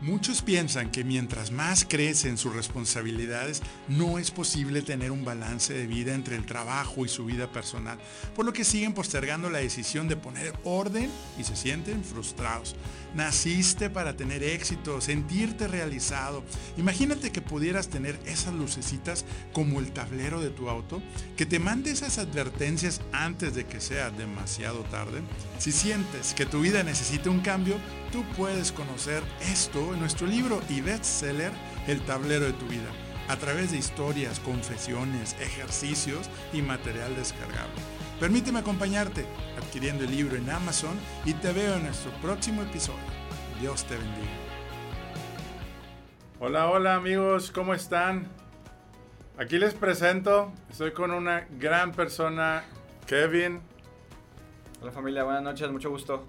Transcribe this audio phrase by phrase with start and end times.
[0.00, 5.88] Muchos piensan que mientras más crecen sus responsabilidades, no es posible tener un balance de
[5.88, 7.98] vida entre el trabajo y su vida personal,
[8.36, 12.76] por lo que siguen postergando la decisión de poner orden y se sienten frustrados.
[13.18, 16.44] Naciste para tener éxito, sentirte realizado.
[16.76, 21.02] Imagínate que pudieras tener esas lucecitas como el tablero de tu auto,
[21.36, 25.22] que te mande esas advertencias antes de que sea demasiado tarde.
[25.58, 27.74] Si sientes que tu vida necesita un cambio,
[28.12, 31.50] tú puedes conocer esto en nuestro libro y bestseller
[31.88, 32.88] El tablero de tu vida,
[33.28, 37.74] a través de historias, confesiones, ejercicios y material descargable.
[38.18, 42.98] Permíteme acompañarte adquiriendo el libro en Amazon y te veo en nuestro próximo episodio.
[43.60, 44.32] Dios te bendiga.
[46.40, 48.28] Hola, hola amigos, ¿cómo están?
[49.36, 52.64] Aquí les presento, estoy con una gran persona,
[53.06, 53.60] Kevin.
[54.80, 56.24] Hola familia, buenas noches, mucho gusto.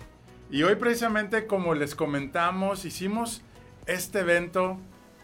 [0.52, 3.42] Y hoy precisamente como les comentamos, hicimos
[3.86, 4.78] este evento,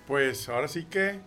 [0.08, 1.20] pues ahora sí que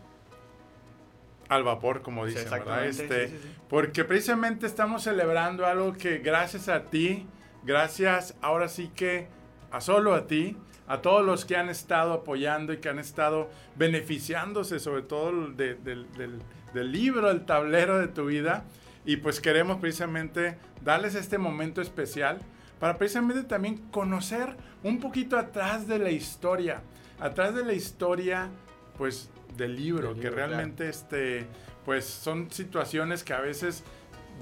[1.49, 2.87] al vapor, como dicen, ¿verdad?
[2.87, 3.33] Este,
[3.69, 7.27] Porque precisamente estamos celebrando algo que gracias a ti,
[7.65, 9.29] gracias ahora sí que
[9.71, 13.51] a solo a ti, a todos los que han estado apoyando y que han estado
[13.77, 15.79] beneficiándose sobre todo del,
[16.73, 18.65] del libro, el tablero de tu vida.
[19.05, 22.39] Y pues queremos precisamente darles este momento especial
[22.79, 26.83] para precisamente también conocer un poquito atrás de la historia,
[27.19, 28.51] atrás de la historia,
[28.97, 31.47] pues del libro, que realmente este,
[31.85, 33.85] pues son situaciones que a veces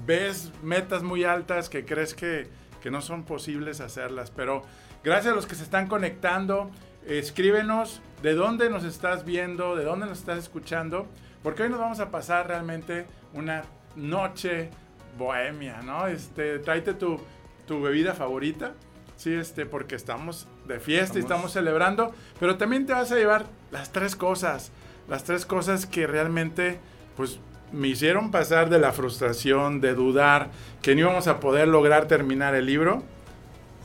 [0.05, 2.47] ves metas muy altas que crees que,
[2.81, 4.63] que no son posibles hacerlas, pero
[5.03, 6.69] gracias a los que se están conectando,
[7.07, 11.07] escríbenos de dónde nos estás viendo, de dónde nos estás escuchando,
[11.43, 13.63] porque hoy nos vamos a pasar realmente una
[13.95, 14.69] noche
[15.17, 16.07] bohemia, ¿no?
[16.07, 17.19] Este, tráete tu,
[17.65, 18.73] tu bebida favorita,
[19.15, 23.45] sí, este, porque estamos de fiesta y estamos celebrando, pero también te vas a llevar
[23.71, 24.71] las tres cosas,
[25.07, 26.79] las tres cosas que realmente,
[27.15, 27.39] pues,
[27.71, 30.49] me hicieron pasar de la frustración, de dudar
[30.81, 33.03] que no íbamos a poder lograr terminar el libro.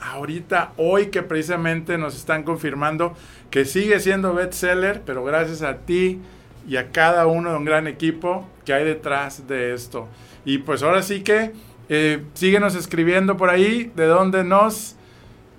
[0.00, 3.14] Ahorita, hoy que precisamente nos están confirmando
[3.50, 6.20] que sigue siendo bestseller, pero gracias a ti
[6.68, 10.08] y a cada uno de un gran equipo que hay detrás de esto.
[10.44, 11.52] Y pues ahora sí que
[11.88, 14.96] eh, síguenos escribiendo por ahí, de dónde nos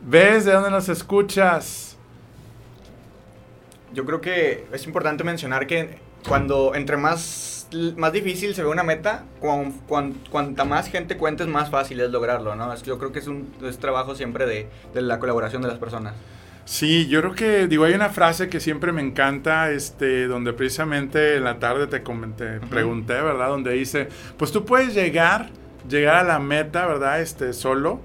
[0.06, 1.93] ves, de dónde nos escuchas.
[3.94, 8.84] Yo creo que es importante mencionar que cuando entre más, más difícil se ve una
[8.84, 9.26] meta,
[10.30, 12.76] cuanta más gente cuentes, más fácil es lograrlo, ¿no?
[12.84, 16.14] Yo creo que es un trabajo siempre de, de, la colaboración de las personas.
[16.66, 21.36] Sí, yo creo que, digo, hay una frase que siempre me encanta, este, donde precisamente
[21.36, 23.50] en la tarde te, comenté, pregunté, ¿verdad?
[23.50, 25.50] Donde dice, pues tú puedes llegar,
[25.90, 27.20] llegar a la meta, ¿verdad?
[27.20, 28.00] Este, solo,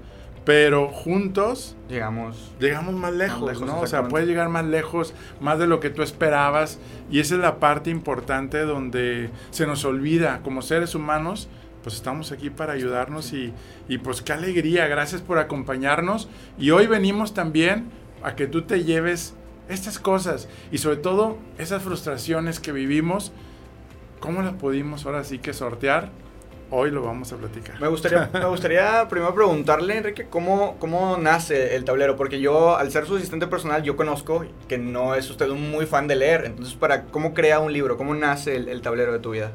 [0.49, 3.81] pero juntos llegamos llegamos más lejos, ¿no?
[3.81, 6.79] O sea, puedes llegar más lejos, más de lo que tú esperabas
[7.11, 11.49] y esa es la parte importante donde se nos olvida como seres humanos,
[11.83, 13.53] pues estamos aquí para ayudarnos y,
[13.87, 17.85] y pues qué alegría, gracias por acompañarnos y hoy venimos también
[18.23, 19.35] a que tú te lleves
[19.67, 23.31] estas cosas y sobre todo esas frustraciones que vivimos,
[24.19, 26.09] ¿cómo las pudimos ahora sí que sortear?
[26.71, 27.81] Hoy lo vamos a platicar.
[27.81, 32.15] Me gustaría, me gustaría primero preguntarle, Enrique, ¿cómo, ¿cómo nace el tablero?
[32.15, 35.87] Porque yo, al ser su asistente personal, yo conozco que no es usted un muy
[35.87, 36.45] fan de leer.
[36.45, 37.97] Entonces, para ¿cómo crea un libro?
[37.97, 39.51] ¿Cómo nace el, tablero de tu vida?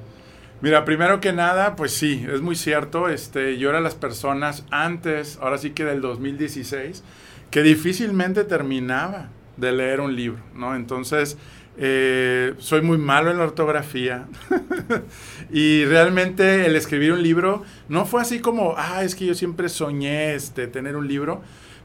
[0.61, 3.09] Mira, primero que nada, pues sí, es muy cierto.
[3.09, 7.05] Este, yo era las personas antes, ahora sí que del 2016,
[7.53, 10.75] que difícilmente terminaba de leer un libro, ¿no?
[10.75, 11.39] Entonces,
[11.77, 14.27] eh, soy muy malo en la ortografía.
[15.53, 19.69] y realmente el escribir un libro no fue así como, ah, es que yo siempre
[19.69, 21.43] soñé este, tener un libro.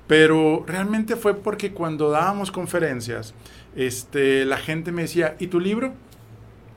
[0.08, 3.36] Pero realmente fue porque cuando dábamos conferencias,
[3.76, 5.94] este, la gente me decía, ¿y tu libro?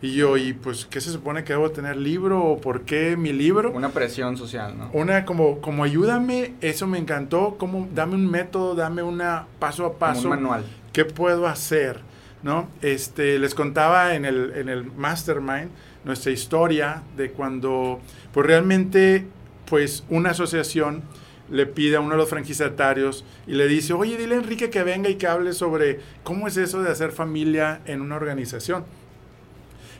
[0.02, 3.32] Y yo, ¿y pues qué se supone que debo tener libro o por qué mi
[3.32, 3.70] libro?
[3.70, 4.90] Una presión social, ¿no?
[4.92, 9.94] Una como, como ayúdame, eso me encantó, como dame un método, dame una paso a
[9.94, 10.24] paso.
[10.24, 10.64] un manual.
[10.92, 12.00] ¿Qué puedo hacer?
[12.42, 12.68] ¿No?
[12.80, 15.70] Este, les contaba en el, en el Mastermind
[16.04, 18.00] nuestra historia de cuando,
[18.32, 19.26] pues realmente,
[19.66, 21.02] pues una asociación
[21.50, 24.82] le pide a uno de los franquiciatarios y le dice, oye, dile a Enrique que
[24.82, 28.84] venga y que hable sobre cómo es eso de hacer familia en una organización.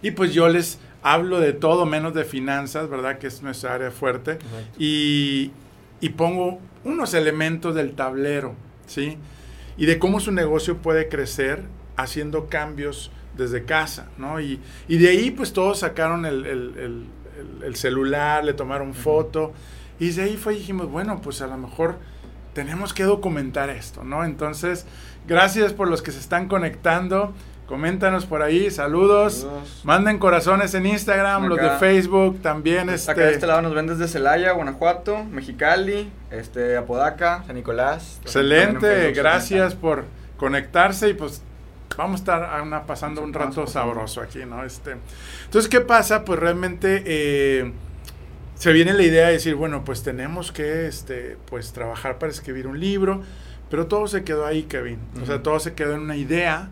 [0.00, 3.18] Y pues yo les hablo de todo menos de finanzas, ¿verdad?
[3.18, 4.38] Que es nuestra área fuerte.
[4.78, 5.52] Y,
[6.00, 8.54] y pongo unos elementos del tablero,
[8.86, 9.18] ¿sí?
[9.76, 11.62] Y de cómo su negocio puede crecer
[11.96, 14.40] haciendo cambios desde casa, ¿no?
[14.40, 17.06] Y, y de ahí pues todos sacaron el, el,
[17.62, 19.52] el, celular, le tomaron foto
[19.98, 21.96] y de ahí fue dijimos, bueno, pues a lo mejor
[22.52, 24.24] tenemos que documentar esto, ¿no?
[24.24, 24.86] Entonces,
[25.26, 27.32] gracias por los que se están conectando.
[27.66, 29.46] Coméntanos por ahí, saludos.
[29.84, 32.90] Manden corazones en Instagram, los de Facebook también.
[32.90, 33.12] Este...
[33.12, 38.20] Acá de este lado nos ven desde Celaya, Guanajuato, Mexicali, este, Apodaca, San Nicolás.
[38.22, 40.04] Excelente, gracias por
[40.36, 41.42] conectarse y pues
[41.96, 44.64] vamos a estar pasando un rato sabroso aquí, ¿no?
[44.64, 44.96] Este,
[45.44, 46.24] entonces, ¿qué pasa?
[46.24, 47.72] Pues realmente eh,
[48.54, 52.66] se viene la idea de decir, bueno, pues tenemos que este, pues, trabajar para escribir
[52.66, 53.22] un libro,
[53.70, 54.98] pero todo se quedó ahí, Kevin.
[55.22, 56.70] O sea, todo se quedó en una idea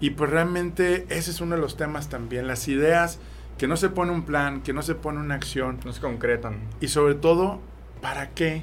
[0.00, 3.18] y pues realmente ese es uno de los temas también, las ideas
[3.58, 5.80] que no se pone un plan, que no se pone una acción.
[5.84, 6.60] No se concretan.
[6.80, 7.60] Y sobre todo,
[8.02, 8.62] ¿para qué?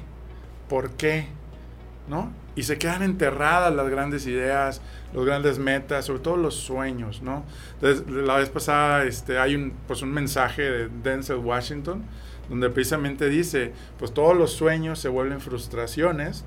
[0.68, 1.26] ¿Por qué?
[2.08, 2.30] ¿No?
[2.56, 4.80] Y se quedan enterradas las grandes ideas,
[5.12, 7.44] los grandes metas, sobre todo los sueños, ¿no?
[7.74, 12.04] Entonces, la vez pasada este, hay un, pues un mensaje de Denzel Washington,
[12.48, 16.44] donde precisamente dice, pues todos los sueños se vuelven frustraciones,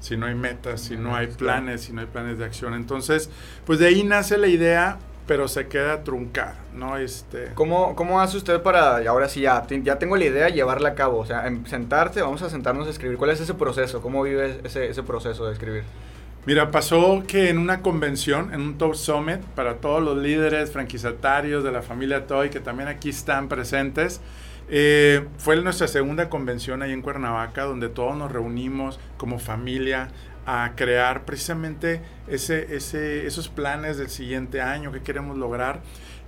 [0.00, 2.74] si no hay metas, si no hay planes, si no hay planes de acción.
[2.74, 3.30] Entonces,
[3.64, 6.96] pues de ahí nace la idea, pero se queda truncada, ¿no?
[6.96, 7.50] Este...
[7.54, 11.18] ¿Cómo, ¿Cómo hace usted para, ahora sí ya, ya tengo la idea, llevarla a cabo?
[11.18, 13.18] O sea, en sentarse, vamos a sentarnos a escribir.
[13.18, 14.00] ¿Cuál es ese proceso?
[14.00, 15.82] ¿Cómo vive ese, ese proceso de escribir?
[16.46, 21.64] Mira, pasó que en una convención, en un Top Summit, para todos los líderes franquiciatarios
[21.64, 24.20] de la familia Toy, que también aquí están presentes,
[24.68, 30.08] eh, fue nuestra segunda convención ahí en Cuernavaca, donde todos nos reunimos como familia
[30.46, 35.80] a crear precisamente ese, ese, esos planes del siguiente año que queremos lograr.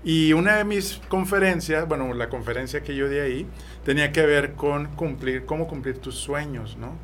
[0.05, 3.47] Y una de mis conferencias, bueno, la conferencia que yo di ahí,
[3.85, 6.97] tenía que ver con cumplir, cómo cumplir tus sueños, ¿no?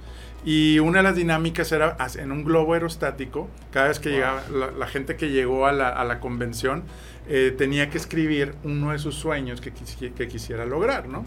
[0.45, 4.43] Y una de las dinámicas era en un globo aerostático, cada vez que llegaba,
[4.77, 6.85] la, gente que llegó a la, a la convención,
[7.29, 9.73] eh, tenía que escribir uno de sus sueños que,
[10.13, 11.25] que quisiera lograr, ¿no?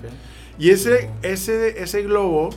[0.59, 2.51] Y ese, ese, ese globo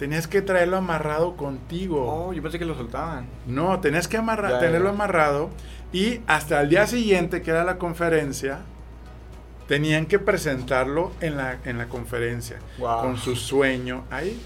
[0.00, 2.06] tenías que traerlo amarrado contigo.
[2.10, 3.26] Oh, yo pensé que lo soltaban.
[3.46, 5.50] No, tenías que amarrar, tenerlo amarrado
[5.92, 8.60] y hasta el día siguiente, que era la conferencia,
[9.68, 14.40] tenían que presentarlo en la, en la conferencia con su sueño ahí.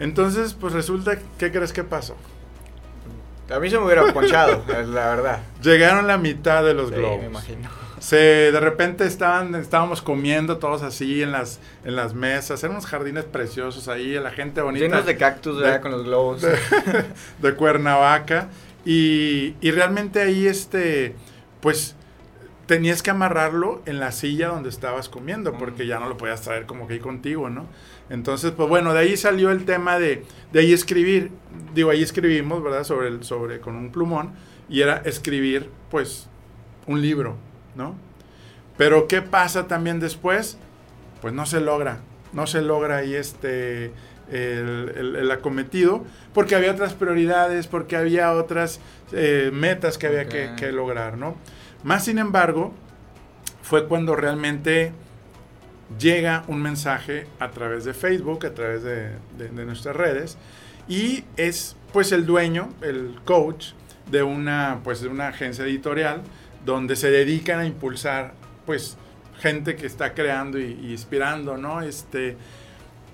[0.00, 2.16] Entonces, pues resulta, ¿qué crees que pasó?
[3.54, 5.42] A mí se me hubiera ponchado, la verdad.
[5.62, 7.20] Llegaron la mitad de los globos.
[7.20, 7.68] me imagino.
[8.00, 12.86] Se, de repente estaban, estábamos comiendo todos así en las, en las mesas, eran unos
[12.86, 14.86] jardines preciosos ahí, la gente bonita.
[14.86, 16.42] Llenos de cactus, de, con los globos.
[17.38, 18.48] De, Cuernavaca.
[18.86, 21.14] Y, y, realmente ahí, este,
[21.60, 21.94] pues,
[22.64, 26.64] tenías que amarrarlo en la silla donde estabas comiendo, porque ya no lo podías traer
[26.64, 27.66] como que ahí contigo, ¿no?
[28.08, 31.32] Entonces, pues bueno, de ahí salió el tema de, de ahí escribir,
[31.74, 32.84] digo, ahí escribimos, ¿verdad?
[32.84, 34.32] Sobre, el, sobre, con un plumón,
[34.70, 36.28] y era escribir, pues,
[36.86, 37.36] un libro,
[37.74, 37.94] ¿no?
[38.76, 40.58] Pero, ¿qué pasa también después?
[41.20, 42.00] Pues no se logra,
[42.32, 43.92] no se logra ahí este,
[44.30, 48.80] el, el, acometido, porque había otras prioridades, porque había otras
[49.12, 51.36] eh, metas que había que, que lograr, ¿no?
[51.82, 52.72] Más sin embargo,
[53.62, 54.92] fue cuando realmente
[55.98, 59.12] llega un mensaje a través de Facebook, a través de,
[59.64, 60.38] nuestras redes,
[60.88, 63.72] y es pues el dueño, el coach
[64.10, 66.22] de una, pues, de una agencia editorial
[66.64, 68.34] donde se dedican a impulsar
[68.66, 68.96] pues
[69.38, 71.80] gente que está creando y, inspirando, ¿no?
[71.80, 72.36] Este,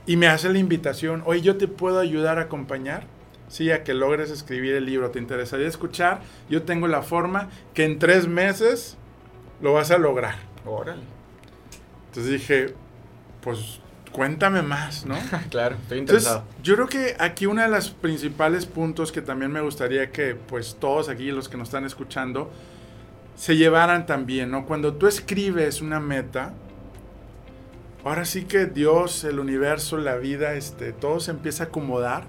[0.07, 3.05] y me hace la invitación, oye, yo te puedo ayudar a acompañar.
[3.49, 5.11] Sí, a que logres escribir el libro.
[5.13, 6.21] ¿Te interesaría escuchar?
[6.51, 8.97] Yo tengo la forma que en tres meses
[9.63, 10.35] lo vas a lograr.
[10.65, 11.03] Órale.
[12.09, 12.75] Entonces dije,
[13.43, 13.81] pues
[14.11, 15.17] cuéntame más, ¿no?
[15.51, 16.39] claro, estoy interesado.
[16.39, 20.35] Entonces, yo creo que aquí uno de los principales puntos que también me gustaría que
[20.35, 22.51] pues todos aquí, los que nos están escuchando,
[23.37, 24.67] se llevaran también, ¿no?
[24.67, 26.55] Cuando tú escribes una meta,
[28.05, 32.25] ahora sí que Dios, el universo, la vida, este, todo se empieza a acomodar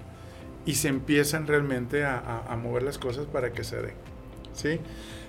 [0.66, 3.94] y se empiezan realmente a, mover las cosas para que se den.
[4.52, 4.80] ¿sí?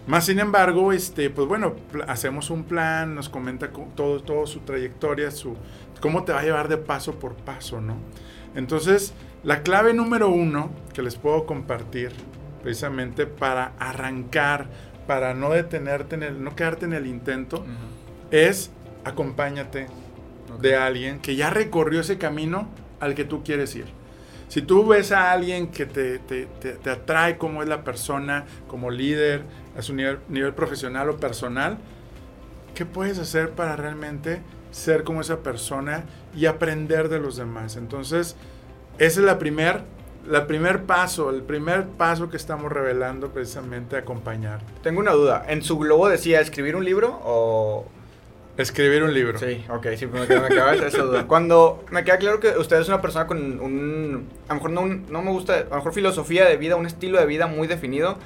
[0.05, 1.75] Más sin embargo, este, pues bueno,
[2.07, 5.55] hacemos un plan, nos comenta todo, todo su trayectoria, su,
[6.01, 7.95] cómo te va a llevar de paso por paso, ¿no?
[8.55, 12.11] Entonces, la clave número uno que les puedo compartir,
[12.63, 14.67] precisamente para arrancar,
[15.09, 17.65] para no detenerte, en el, no quedarte en el intento,
[18.29, 18.69] es
[19.03, 19.87] acompáñate
[20.61, 23.87] de alguien que ya recorrió ese camino al que tú quieres ir.
[24.49, 29.41] Si tú ves a alguien que te, atrae como es la persona, como líder,
[29.75, 31.79] a su nivel, nivel, profesional o personal,
[32.75, 36.03] ¿qué puedes hacer para realmente ser como esa persona
[36.35, 37.77] y aprender de los demás?
[37.77, 38.35] Entonces,
[38.99, 39.81] ese es la primer,
[40.29, 44.59] la primer paso, el primer paso que estamos revelando precisamente acompañar.
[44.83, 45.43] Tengo una duda.
[45.47, 47.85] ¿En su globo decía escribir un libro o
[48.59, 49.39] Escribir un libro.
[49.39, 51.25] Sí, ok, sí, me, queda, esa duda.
[51.27, 54.85] Cuando me queda claro que usted es una persona con un, a lo mejor no,
[54.85, 58.17] no me gusta, a lo mejor filosofía de vida, un estilo de vida muy definido,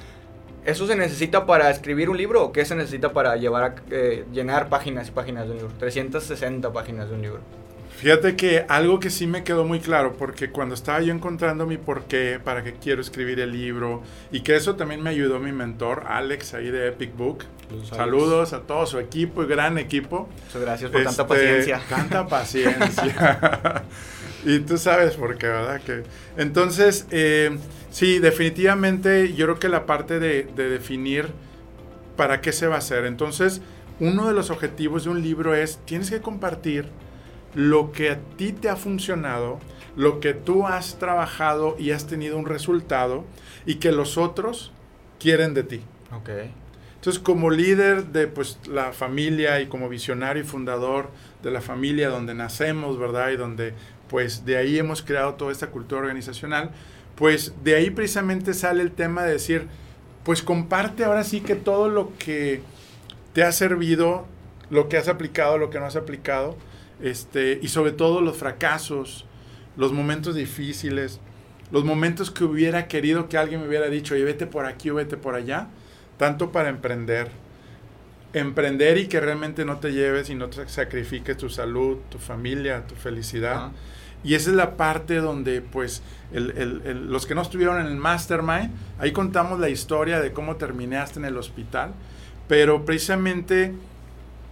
[0.64, 4.24] ¿eso se necesita para escribir un libro o qué se necesita para llevar a, eh,
[4.32, 5.72] llenar páginas y páginas de un libro?
[5.78, 7.40] 360 páginas de un libro.
[7.98, 11.78] Fíjate que algo que sí me quedó muy claro, porque cuando estaba yo encontrando mi
[11.78, 16.04] porqué, para qué quiero escribir el libro, y que eso también me ayudó mi mentor,
[16.06, 17.44] Alex, ahí de Epic Book.
[17.88, 20.28] Saludos a todo su equipo y gran equipo.
[20.46, 21.82] Muchas gracias por tanta este, paciencia.
[21.88, 23.84] Tanta paciencia.
[24.44, 25.80] y tú sabes por qué, ¿verdad?
[25.80, 26.02] Que,
[26.36, 27.56] entonces, eh,
[27.90, 31.28] sí, definitivamente yo creo que la parte de, de definir
[32.16, 33.06] para qué se va a hacer.
[33.06, 33.62] Entonces,
[34.00, 36.86] uno de los objetivos de un libro es, tienes que compartir
[37.54, 39.60] lo que a ti te ha funcionado,
[39.96, 43.24] lo que tú has trabajado y has tenido un resultado
[43.66, 44.72] y que los otros
[45.18, 45.82] quieren de ti.
[46.20, 46.52] Okay.
[46.96, 51.10] Entonces, como líder de pues, la familia y como visionario y fundador
[51.42, 53.30] de la familia donde nacemos, ¿verdad?
[53.30, 53.74] Y donde
[54.08, 56.70] pues de ahí hemos creado toda esta cultura organizacional,
[57.14, 59.68] pues de ahí precisamente sale el tema de decir,
[60.24, 62.62] pues comparte ahora sí que todo lo que
[63.32, 64.26] te ha servido,
[64.70, 66.56] lo que has aplicado, lo que no has aplicado,
[67.02, 69.26] este, y sobre todo los fracasos,
[69.76, 71.20] los momentos difíciles,
[71.70, 74.94] los momentos que hubiera querido que alguien me hubiera dicho, oye, vete por aquí o
[74.94, 75.68] vete por allá,
[76.18, 77.30] tanto para emprender.
[78.32, 82.86] Emprender y que realmente no te lleves y no te sacrifiques tu salud, tu familia,
[82.86, 83.70] tu felicidad.
[84.24, 89.12] Y esa es la parte donde, pues, los que no estuvieron en el mastermind, ahí
[89.12, 91.92] contamos la historia de cómo terminaste en el hospital,
[92.48, 93.74] pero precisamente,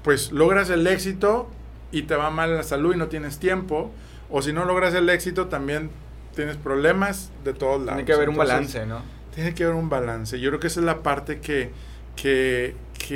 [0.03, 1.49] pues, logras el éxito
[1.93, 3.93] y te va mal la salud y no tienes tiempo,
[4.31, 5.91] o si no logras el éxito también
[6.35, 7.99] tienes problemas de todos lados.
[7.99, 9.03] Tiene que haber un balance, ¿no?
[9.35, 10.41] Tiene que haber un balance.
[10.41, 11.71] Yo creo que esa es la parte que,
[12.17, 12.75] que,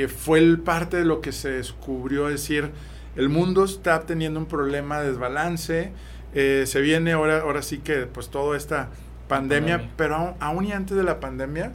[0.08, 2.70] fue el parte de lo que se descubrió, es decir,
[3.16, 5.92] el mundo está teniendo un problema de desbalance,
[6.34, 8.90] eh, se viene ahora, ahora sí que pues toda esta
[9.26, 11.72] pandemia, pero aún, y antes de la pandemia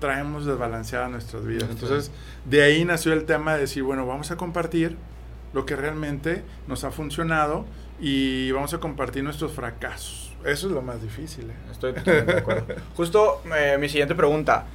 [0.00, 1.68] traemos desbalanceada nuestras vidas.
[1.70, 2.10] Entonces,
[2.44, 4.96] de ahí nació el tema de decir, bueno, vamos a compartir
[5.52, 7.66] lo que realmente nos ha funcionado
[8.00, 10.32] y vamos a compartir nuestros fracasos.
[10.44, 11.50] Eso es lo más difícil.
[11.50, 11.54] ¿eh?
[11.70, 12.74] Estoy de acuerdo.
[12.96, 14.66] Justo eh, mi siguiente pregunta.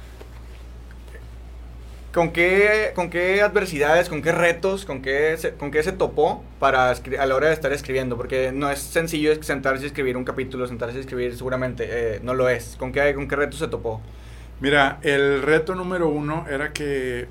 [2.12, 6.42] ¿Con qué, ¿Con qué adversidades, con qué retos, con qué, se, con qué se topó
[6.58, 8.16] para a la hora de estar escribiendo?
[8.16, 12.32] Porque no es sencillo sentarse y escribir un capítulo, sentarse y escribir, seguramente eh, no
[12.32, 12.76] lo es.
[12.78, 14.00] ¿Con qué, ¿Con qué retos se topó?
[14.60, 17.28] Mira, el reto número uno era que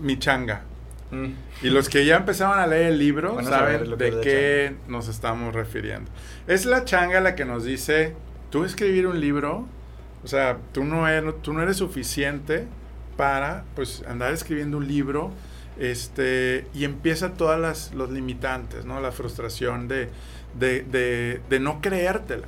[0.00, 0.62] mi changa,
[1.10, 1.26] Mm.
[1.62, 6.10] Y los que ya empezaron a leer el libro saben de qué nos estamos refiriendo.
[6.46, 8.14] Es la changa la que nos dice,
[8.50, 9.66] tú escribir un libro,
[10.24, 12.66] o sea, tú no eres, tú no eres suficiente
[13.16, 15.32] para pues andar escribiendo un libro
[15.78, 19.00] este, y empieza todas las los limitantes, ¿no?
[19.00, 20.10] La frustración de,
[20.58, 22.46] de, de, no creértela,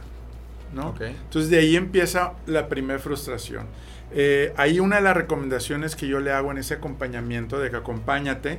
[0.73, 0.95] ¿no?
[1.01, 3.67] Entonces de ahí empieza la primera frustración.
[4.15, 7.77] Eh, ahí una de las recomendaciones que yo le hago en ese acompañamiento de que
[7.77, 8.59] acompáñate,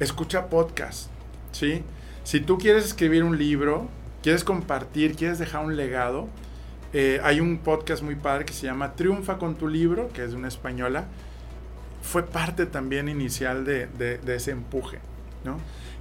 [0.00, 1.10] escucha podcast,
[1.52, 1.82] ¿sí?
[2.24, 3.88] Si tú quieres escribir un libro,
[4.22, 6.28] quieres compartir, quieres dejar un legado,
[6.94, 10.30] eh, hay un podcast muy padre que se llama Triunfa con tu libro, que es
[10.30, 11.04] de una española.
[12.02, 15.00] Fue parte también inicial de, ese empuje,
[15.44, 15.58] ¿no?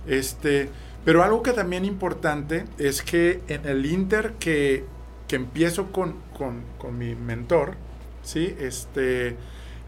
[0.08, 0.70] Este,
[1.04, 4.86] pero algo que también importante es que en el Inter que,
[5.34, 7.74] que empiezo con, con, con mi mentor,
[8.22, 8.56] ¿sí?
[8.60, 9.36] Este,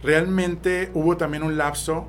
[0.02, 2.08] realmente hubo también un lapso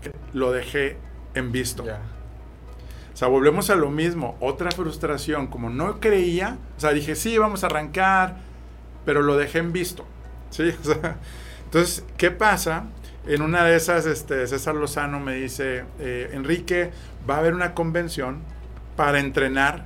[0.00, 0.96] que lo dejé
[1.34, 1.82] en visto.
[1.82, 7.36] O sea, volvemos a lo mismo, otra frustración, como no creía, o sea, dije, sí,
[7.36, 8.38] vamos a arrancar,
[9.04, 10.06] pero lo dejé en visto,
[10.48, 10.74] ¿sí?
[11.64, 12.86] entonces, ¿qué pasa?
[13.26, 16.90] En una de esas, este, César Lozano me dice, eh, Enrique,
[17.28, 18.38] va a haber una convención
[18.96, 19.84] para entrenar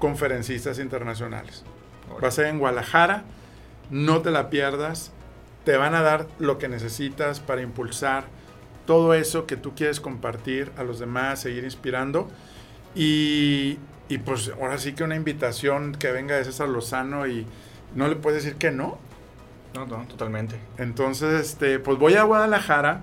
[0.00, 1.62] conferencistas internacionales.
[2.22, 3.24] Va a ser en Guadalajara,
[3.90, 5.12] no te la pierdas,
[5.64, 8.24] te van a dar lo que necesitas para impulsar
[8.86, 12.28] todo eso que tú quieres compartir a los demás, seguir inspirando.
[12.94, 17.46] Y, y pues ahora sí que una invitación que venga de César Lozano y
[17.94, 18.98] no le puedes decir que no.
[19.74, 20.56] No, no, totalmente.
[20.78, 23.02] Entonces, este, pues voy a Guadalajara.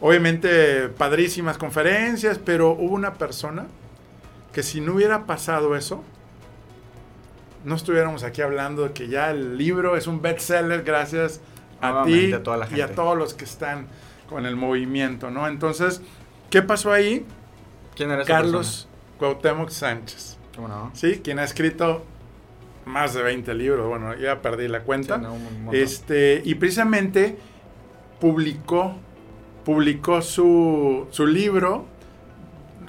[0.00, 3.66] Obviamente, padrísimas conferencias, pero hubo una persona
[4.52, 6.02] que si no hubiera pasado eso,
[7.64, 11.40] no estuviéramos aquí hablando de que ya el libro es un bestseller gracias
[11.80, 12.32] a ti
[12.74, 13.86] y a todos los que están
[14.28, 15.48] con el movimiento, ¿no?
[15.48, 16.02] Entonces,
[16.50, 17.26] ¿qué pasó ahí?
[17.94, 18.88] ¿Quién era Carlos
[19.18, 20.38] Cuauhtémoc Sánchez.
[20.54, 20.90] ¿Cómo no?
[20.94, 22.04] Sí, quien ha escrito
[22.86, 25.20] más de 20 libros, bueno, ya perdí la cuenta.
[25.72, 27.36] este, y precisamente
[28.20, 28.96] publicó
[29.64, 31.86] publicó su, su libro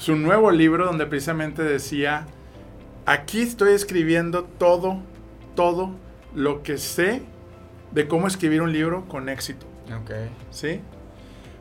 [0.01, 2.25] su nuevo libro donde precisamente decía,
[3.05, 5.00] aquí estoy escribiendo todo,
[5.55, 5.91] todo
[6.36, 7.22] lo que sé
[7.91, 9.65] de cómo escribir un libro con éxito.
[10.01, 10.12] Ok.
[10.50, 10.79] ¿Sí?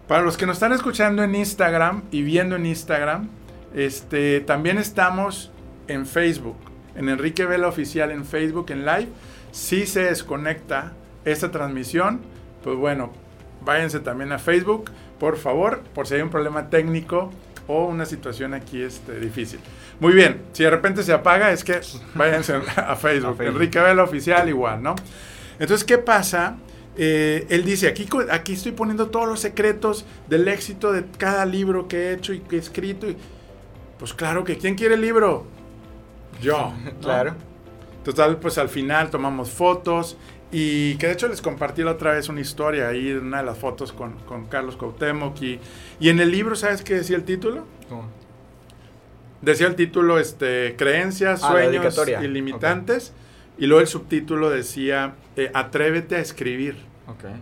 [0.07, 3.29] Para los que nos están escuchando en Instagram y viendo en Instagram,
[3.75, 5.53] este, también estamos
[5.87, 6.57] en Facebook,
[6.95, 9.09] en Enrique Vela Oficial en Facebook, en live.
[9.53, 10.93] Si se desconecta
[11.25, 12.21] esta transmisión,
[12.63, 13.13] pues bueno,
[13.65, 17.31] váyanse también a Facebook, por favor, por si hay un problema técnico
[17.67, 19.61] o una situación aquí este, difícil.
[20.01, 21.81] Muy bien, si de repente se apaga, es que
[22.15, 23.41] váyanse a Facebook.
[23.43, 24.97] Enrique Vela Oficial igual, ¿no?
[25.59, 26.57] Entonces, ¿qué pasa?
[26.97, 31.87] Eh, él dice, aquí, aquí estoy poniendo todos los secretos del éxito de cada libro
[31.87, 33.09] que he hecho y que he escrito.
[33.09, 33.17] Y,
[33.99, 35.47] pues claro que, ¿quién quiere el libro?
[36.41, 36.73] Yo.
[37.03, 37.35] claro.
[38.03, 40.17] Total, pues al final tomamos fotos
[40.51, 43.59] y que de hecho les compartí la otra vez una historia ahí, una de las
[43.59, 45.41] fotos con, con Carlos Cuauhtémoc.
[45.43, 45.61] Y,
[46.01, 47.67] y, en el libro, ¿sabes qué decía el título?
[47.91, 48.05] ¿Cómo?
[49.43, 53.13] Decía el título, este, creencias, ah, sueños ilimitantes.
[53.59, 56.77] Y luego el subtítulo decía, eh, atrévete a escribir.
[57.07, 57.35] Okay.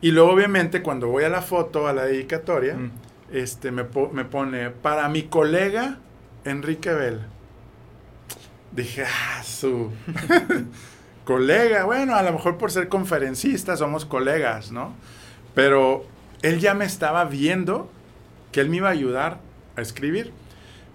[0.00, 2.90] Y luego obviamente cuando voy a la foto, a la dedicatoria, mm.
[3.32, 5.98] este, me, me, pone, para mi colega
[6.44, 7.20] Enrique Bell.
[8.72, 9.90] Dije, ah, su...
[11.28, 14.94] colega, bueno, a lo mejor por ser conferencista somos colegas, ¿no?
[15.54, 16.06] Pero
[16.40, 17.90] él ya me estaba viendo
[18.50, 19.38] que él me iba a ayudar
[19.76, 20.32] a escribir.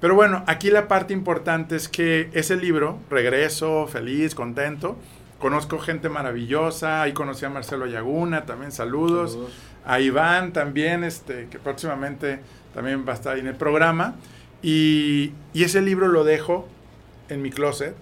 [0.03, 4.97] Pero bueno, aquí la parte importante es que ese libro, regreso, feliz, contento,
[5.39, 9.39] conozco gente maravillosa, ahí conocí a Marcelo Yaguna, también saludos,
[9.85, 12.41] a Iván también, este, que próximamente
[12.73, 14.15] también va a estar ahí en el programa,
[14.61, 16.67] y, y ese libro lo dejo
[17.29, 17.95] en mi closet,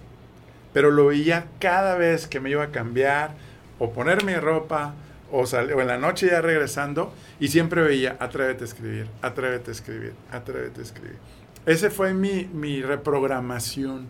[0.72, 3.30] pero lo veía cada vez que me iba a cambiar
[3.78, 4.96] o ponerme ropa
[5.30, 9.72] o, o en la noche ya regresando y siempre veía, atrévete a escribir, atrévete a
[9.72, 11.41] escribir, atrévete a escribir.
[11.66, 14.08] Ese fue mi, mi reprogramación.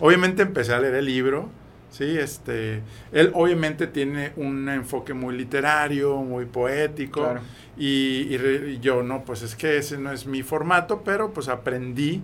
[0.00, 1.48] Obviamente empecé a leer el libro,
[1.90, 2.18] ¿sí?
[2.18, 2.82] Este,
[3.12, 7.34] él obviamente tiene un enfoque muy literario, muy poético,
[7.76, 12.20] y, y, yo no, pues es que ese no es mi formato, pero pues aprendí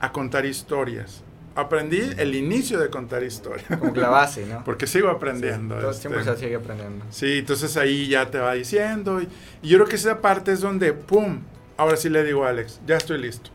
[0.00, 1.22] a contar historias
[1.54, 3.64] aprendí el inicio de contar historia.
[3.78, 4.62] Como la base, ¿no?
[4.64, 5.76] Porque sigo aprendiendo.
[5.76, 7.04] todo este, siempre se sigue aprendiendo.
[7.10, 9.20] Sí, entonces ahí ya te va diciendo.
[9.20, 9.28] Y,
[9.62, 11.40] yo creo que esa parte es donde, ¡pum!
[11.76, 13.50] Ahora sí le digo a Alex, ya estoy listo.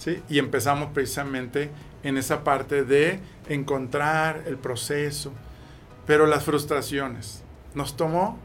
[0.00, 0.22] ¿Sí?
[0.30, 1.70] Y empezamos precisamente
[2.02, 5.32] en esa parte de encontrar el proceso,
[6.06, 7.42] pero las frustraciones.
[7.74, 8.38] Nos tomó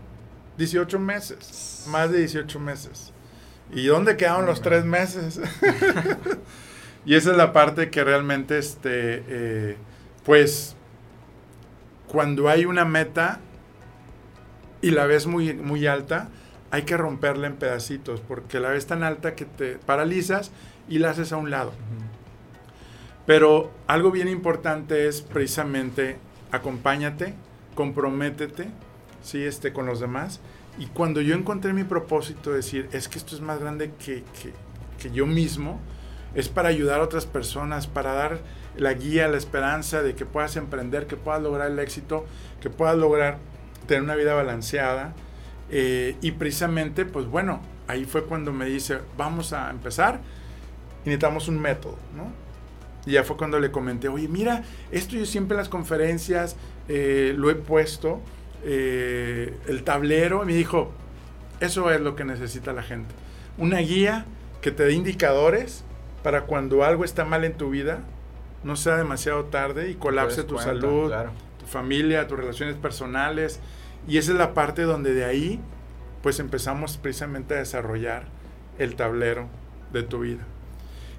[0.57, 3.13] 18 meses, más de 18 meses.
[3.73, 5.39] ¿Y dónde quedaron los tres meses?
[7.05, 9.77] Y esa es la parte que realmente, este, eh,
[10.23, 10.75] pues,
[12.07, 13.39] cuando hay una meta
[14.81, 16.29] y la ves muy, muy alta,
[16.71, 20.51] hay que romperla en pedacitos, porque la ves tan alta que te paralizas
[20.87, 21.73] y la haces a un lado.
[23.25, 26.17] Pero algo bien importante es precisamente
[26.51, 27.33] acompáñate,
[27.73, 28.69] comprométete,
[29.23, 29.43] ¿sí?
[29.43, 30.39] este, con los demás.
[30.77, 34.53] Y cuando yo encontré mi propósito, decir, es que esto es más grande que, que,
[35.01, 35.79] que yo mismo,
[36.35, 38.39] es para ayudar a otras personas, para dar
[38.77, 42.25] la guía, la esperanza de que puedas emprender, que puedas lograr el éxito,
[42.61, 43.37] que puedas lograr
[43.87, 45.13] tener una vida balanceada.
[45.71, 50.19] Eh, y precisamente, pues bueno, ahí fue cuando me dice, vamos a empezar
[51.05, 52.31] y necesitamos un método, ¿no?
[53.05, 56.55] Y ya fue cuando le comenté, oye, mira, esto yo siempre en las conferencias
[56.87, 58.19] eh, lo he puesto,
[58.63, 60.91] eh, el tablero, y me dijo,
[61.59, 63.13] eso es lo que necesita la gente.
[63.57, 64.25] Una guía
[64.61, 65.83] que te dé indicadores
[66.23, 67.99] para cuando algo está mal en tu vida,
[68.63, 71.13] no sea demasiado tarde y colapse tu salud,
[71.59, 73.59] tu familia, tus relaciones personales.
[74.07, 75.59] Y esa es la parte donde de ahí,
[76.23, 78.23] pues empezamos precisamente a desarrollar
[78.79, 79.47] el tablero
[79.93, 80.45] de tu vida.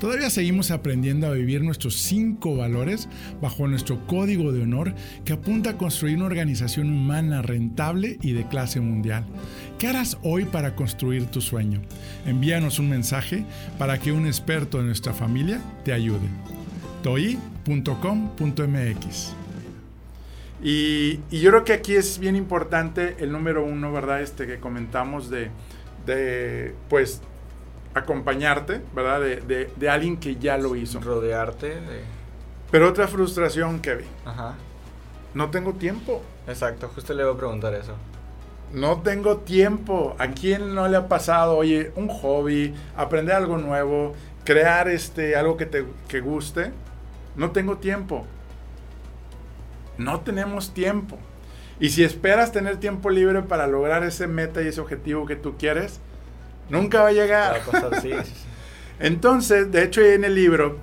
[0.00, 3.08] Todavía seguimos aprendiendo a vivir nuestros cinco valores
[3.40, 8.46] bajo nuestro código de honor que apunta a construir una organización humana rentable y de
[8.48, 9.24] clase mundial.
[9.78, 11.80] ¿Qué harás hoy para construir tu sueño?
[12.26, 13.44] Envíanos un mensaje
[13.78, 16.28] para que un experto de nuestra familia te ayude.
[17.02, 17.84] toi.com.mx
[20.62, 24.22] Y, yo creo que aquí es bien importante el número uno, ¿verdad?
[24.22, 25.50] Este que comentamos de,
[26.06, 27.20] de pues,
[27.94, 29.20] acompañarte, ¿verdad?
[29.20, 31.00] De, de, alguien que ya lo hizo.
[31.00, 31.78] Rodearte.
[32.70, 34.06] Pero otra frustración, Kevin.
[34.24, 34.54] Ajá.
[35.32, 36.22] No tengo tiempo.
[36.46, 37.94] Exacto, justo le voy a preguntar eso.
[38.72, 40.16] No tengo tiempo.
[40.18, 45.56] ¿A quién no le ha pasado, oye, un hobby, aprender algo nuevo, crear este, algo
[45.56, 46.72] que te que guste?
[47.36, 48.26] No tengo tiempo.
[49.98, 51.18] No tenemos tiempo.
[51.80, 55.56] Y si esperas tener tiempo libre para lograr ese meta y ese objetivo que tú
[55.58, 56.00] quieres,
[56.68, 57.60] nunca va a llegar.
[59.00, 60.78] Entonces, de hecho, en el libro,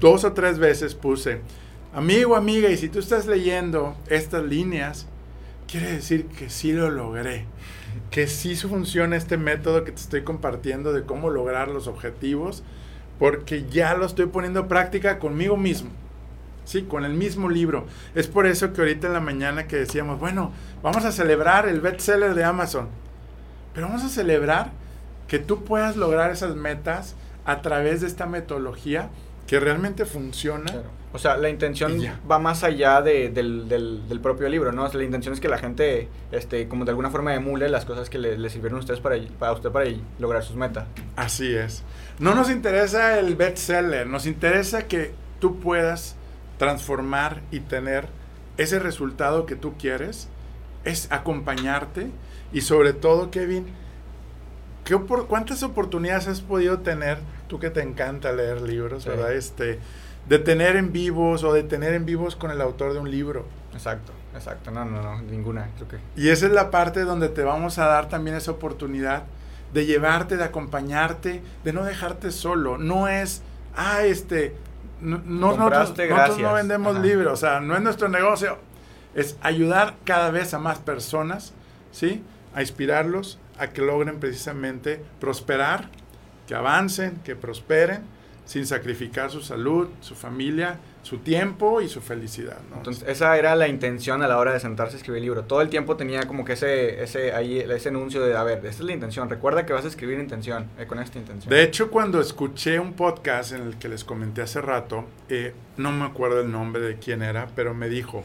[0.00, 1.40] dos o tres veces puse,
[1.94, 5.06] amigo, amiga, y si tú estás leyendo estas líneas,
[5.68, 7.46] quiere decir que sí lo logré.
[8.10, 12.62] Que sí funciona este método que te estoy compartiendo de cómo lograr los objetivos,
[13.18, 15.90] porque ya lo estoy poniendo en práctica conmigo mismo.
[16.64, 17.86] Sí, con el mismo libro.
[18.14, 21.80] Es por eso que ahorita en la mañana que decíamos, bueno, vamos a celebrar el
[21.80, 22.88] bestseller de Amazon.
[23.74, 24.70] Pero vamos a celebrar
[25.32, 27.14] que tú puedas lograr esas metas
[27.46, 29.08] a través de esta metodología
[29.46, 30.82] que realmente funciona.
[31.14, 31.98] O sea, la intención
[32.30, 34.86] va más allá del, propio libro, ¿no?
[34.86, 38.18] la intención es que la gente, este, como de alguna forma emule las cosas que
[38.18, 40.84] le, sirvieron a ustedes para, para usted para lograr sus metas.
[41.16, 41.82] Así es.
[42.18, 46.14] No nos interesa el bestseller, nos interesa que tú puedas
[46.58, 48.06] transformar y tener
[48.58, 50.28] ese resultado que tú quieres,
[50.84, 52.10] es acompañarte
[52.52, 53.64] y sobre todo, Kevin,
[54.84, 54.96] ¿qué
[55.28, 57.18] ¿cuántas oportunidades has podido tener,
[57.48, 59.32] tú que te encanta leer libros, ¿verdad?
[59.32, 59.78] Este,
[60.28, 63.46] de tener en vivos o de tener en vivos con el autor de un libro.
[63.72, 65.98] Exacto, exacto, no, no, no, ninguna, creo que.
[66.16, 69.24] Y esa es la parte donde te vamos a dar también esa oportunidad
[69.72, 72.76] de llevarte, de acompañarte, de no dejarte solo.
[72.76, 73.42] No es,
[73.76, 74.54] ah, este,
[75.00, 78.58] no, no nosotros, no vendemos libros, o sea, no es nuestro negocio,
[79.14, 81.54] es ayudar cada vez a más personas,
[81.90, 82.22] ¿sí?
[82.54, 85.88] A inspirarlos a que logren precisamente prosperar,
[86.46, 88.02] que avancen, que prosperen,
[88.44, 92.58] sin sacrificar su salud, su familia, su tiempo y su felicidad.
[92.76, 95.44] Entonces, esa era la intención a la hora de sentarse a escribir el libro.
[95.44, 98.68] Todo el tiempo tenía como que ese, ese, ahí, ese anuncio de, a ver, esta
[98.68, 101.50] es la intención, recuerda que vas a escribir intención, eh, con esta intención.
[101.50, 105.92] De hecho, cuando escuché un podcast en el que les comenté hace rato, eh, no
[105.92, 108.22] me acuerdo el nombre de quién era, pero me dijo,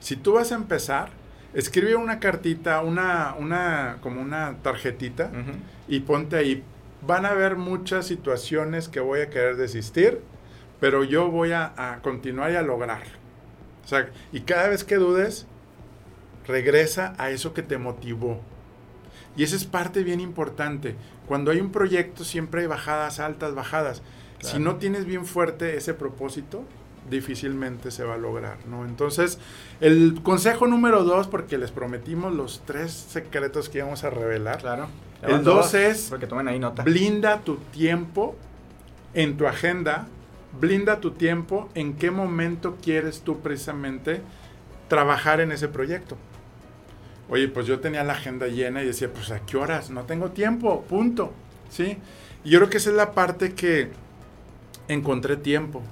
[0.00, 1.10] si tú vas a empezar,
[1.54, 5.30] escribe una cartita, una, una, como una tarjetita,
[5.88, 6.62] y ponte ahí,
[7.06, 10.20] van a haber muchas situaciones que voy a querer desistir,
[10.80, 13.02] pero yo voy a, continuar y a lograr.
[13.84, 15.46] O sea, y cada vez que dudes,
[16.46, 18.40] regresa a eso que te motivó.
[19.36, 20.96] Y esa es parte bien importante.
[21.26, 24.02] Cuando hay un proyecto siempre hay bajadas, altas, bajadas.
[24.40, 26.64] Si no tienes bien fuerte ese propósito,
[27.10, 28.84] difícilmente se va a lograr, ¿no?
[28.86, 29.38] Entonces,
[29.80, 34.58] el consejo número dos, porque les prometimos los tres secretos que íbamos a revelar.
[34.58, 34.88] Claro.
[35.22, 36.82] El dos es, porque tomen ahí nota.
[36.82, 38.36] blinda tu tiempo
[39.12, 40.06] en tu agenda
[40.58, 44.22] blinda tu tiempo en qué momento quieres tú precisamente
[44.88, 46.16] trabajar en ese proyecto.
[47.28, 50.30] Oye, pues yo tenía la agenda llena y decía, pues a qué horas, no tengo
[50.30, 51.32] tiempo, punto.
[51.70, 51.98] ¿Sí?
[52.42, 53.90] Y yo creo que esa es la parte que
[54.88, 55.82] encontré tiempo.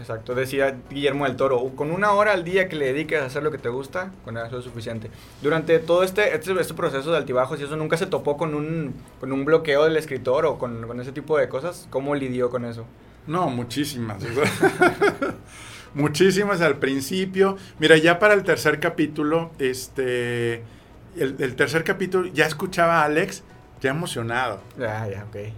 [0.00, 3.42] Exacto, decía Guillermo del Toro, con una hora al día que le dediques a hacer
[3.42, 5.10] lo que te gusta, con eso es suficiente.
[5.42, 8.94] Durante todo este, este, este, proceso de altibajos y eso, ¿nunca se topó con un,
[9.20, 11.86] con un bloqueo del escritor o con, con ese tipo de cosas?
[11.90, 12.86] ¿Cómo lidió con eso?
[13.26, 14.22] No, muchísimas.
[15.94, 17.56] muchísimas al principio.
[17.78, 20.62] Mira, ya para el tercer capítulo, este,
[21.16, 23.44] el, tercer capítulo, ya escuchaba a Alex
[23.80, 24.60] ya emocionado.
[24.78, 25.52] Ya, ya, ok.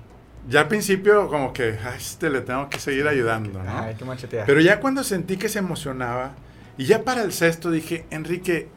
[0.48, 3.78] Ya al principio como que, este le tengo que seguir ayudando, ¿no?
[3.78, 4.44] Ay, qué machetea.
[4.44, 6.34] Pero ya cuando sentí que se emocionaba,
[6.76, 8.68] y ya para el sexto dije, Enrique,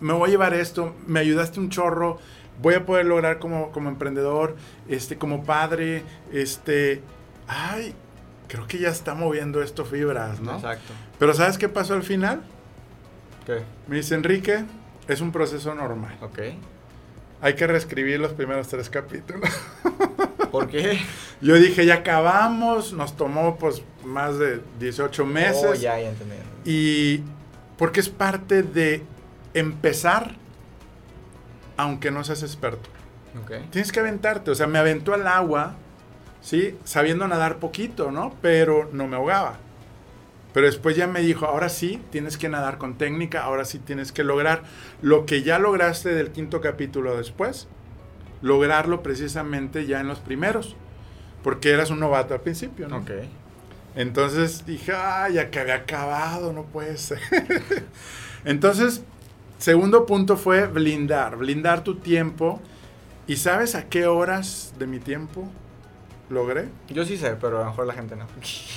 [0.00, 2.18] me voy a llevar esto, me ayudaste un chorro,
[2.62, 4.56] voy a poder lograr como, como emprendedor,
[4.88, 7.02] este, como padre, este,
[7.48, 7.94] ay,
[8.48, 10.54] creo que ya está moviendo esto fibras, ¿no?
[10.54, 10.92] Exacto.
[11.18, 12.42] Pero ¿sabes qué pasó al final?
[13.44, 13.62] ¿Qué?
[13.88, 14.64] Me dice, Enrique,
[15.08, 16.16] es un proceso normal.
[16.22, 16.38] Ok.
[17.40, 19.50] Hay que reescribir los primeros tres capítulos.
[20.54, 21.00] ¿Por qué?
[21.40, 25.66] Yo dije, ya acabamos, nos tomó pues más de 18 meses.
[25.66, 26.34] Oh, ya, ya entendí.
[26.64, 27.22] Y
[27.76, 29.02] porque es parte de
[29.52, 30.36] empezar
[31.76, 32.88] aunque no seas experto.
[33.44, 33.66] Okay.
[33.70, 35.74] Tienes que aventarte, o sea, me aventó al agua
[36.44, 36.76] ¿sí?
[36.84, 38.34] Sabiendo nadar poquito, ¿no?
[38.40, 39.58] Pero no me ahogaba.
[40.52, 44.12] Pero después ya me dijo, ahora sí, tienes que nadar con técnica, ahora sí tienes
[44.12, 44.62] que lograr
[45.02, 47.66] lo que ya lograste del quinto capítulo después,
[48.42, 50.76] lograrlo precisamente ya en los primeros,
[51.42, 52.98] porque eras un novato al principio, ¿no?
[52.98, 53.10] Ok.
[53.96, 57.20] Entonces dije, ay, ya que había acabado, no puede ser.
[58.44, 59.02] Entonces,
[59.58, 62.60] segundo punto fue blindar, blindar tu tiempo.
[63.26, 65.48] ¿Y sabes a qué horas de mi tiempo
[66.28, 66.68] logré?
[66.88, 68.26] Yo sí sé, pero a lo mejor la gente no.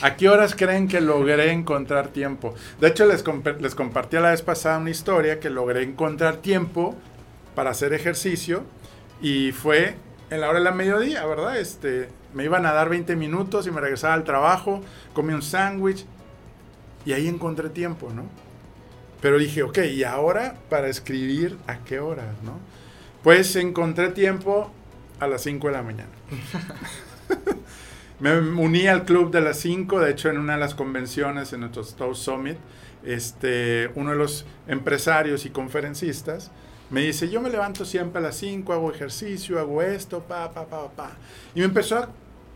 [0.02, 2.54] ¿A qué horas creen que logré encontrar tiempo?
[2.80, 3.24] De hecho, les,
[3.60, 6.96] les compartí la vez pasada una historia que logré encontrar tiempo
[7.56, 8.64] para hacer ejercicio
[9.22, 9.96] y fue
[10.30, 11.58] en la hora de la mediodía, ¿verdad?
[11.58, 14.82] Este, me iban a dar 20 minutos y me regresaba al trabajo,
[15.14, 16.06] comí un sándwich
[17.06, 18.26] y ahí encontré tiempo, ¿no?
[19.22, 22.60] Pero dije, ok, ¿y ahora para escribir a qué horas, no?
[23.24, 24.72] Pues encontré tiempo
[25.20, 26.12] a las 5 de la mañana.
[28.20, 31.62] me uní al club de las 5, de hecho en una de las convenciones en
[31.62, 32.58] nuestro Toast Summit,
[33.04, 36.52] este, uno de los empresarios y conferencistas
[36.90, 40.66] me dice, yo me levanto siempre a las 5, hago ejercicio, hago esto, pa, pa,
[40.66, 41.12] pa, pa.
[41.54, 42.10] Y me empezó a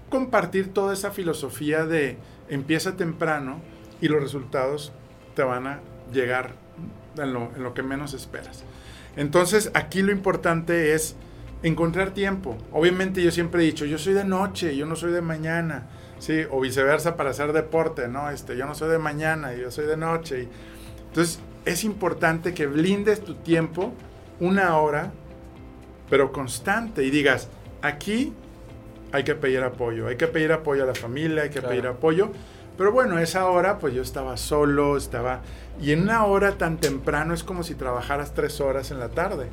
[0.09, 2.17] compartir toda esa filosofía de
[2.49, 3.61] empieza temprano
[3.99, 4.91] y los resultados
[5.35, 5.79] te van a
[6.13, 6.53] llegar
[7.17, 8.63] en lo, en lo que menos esperas.
[9.15, 11.15] Entonces, aquí lo importante es
[11.63, 12.57] encontrar tiempo.
[12.71, 15.87] Obviamente yo siempre he dicho, yo soy de noche, yo no soy de mañana,
[16.19, 16.43] ¿sí?
[16.49, 18.29] O viceversa para hacer deporte, ¿no?
[18.29, 20.47] Este, yo no soy de mañana, yo soy de noche.
[21.09, 23.93] Entonces, es importante que blindes tu tiempo
[24.41, 25.11] una hora,
[26.09, 27.47] pero constante, y digas,
[27.81, 28.33] aquí
[29.13, 32.31] hay que pedir apoyo, hay que pedir apoyo a la familia, hay que pedir apoyo.
[32.77, 35.41] Pero bueno, esa hora pues yo estaba solo, estaba...
[35.79, 39.47] Y en una hora tan temprano es como si trabajaras tres horas en la tarde,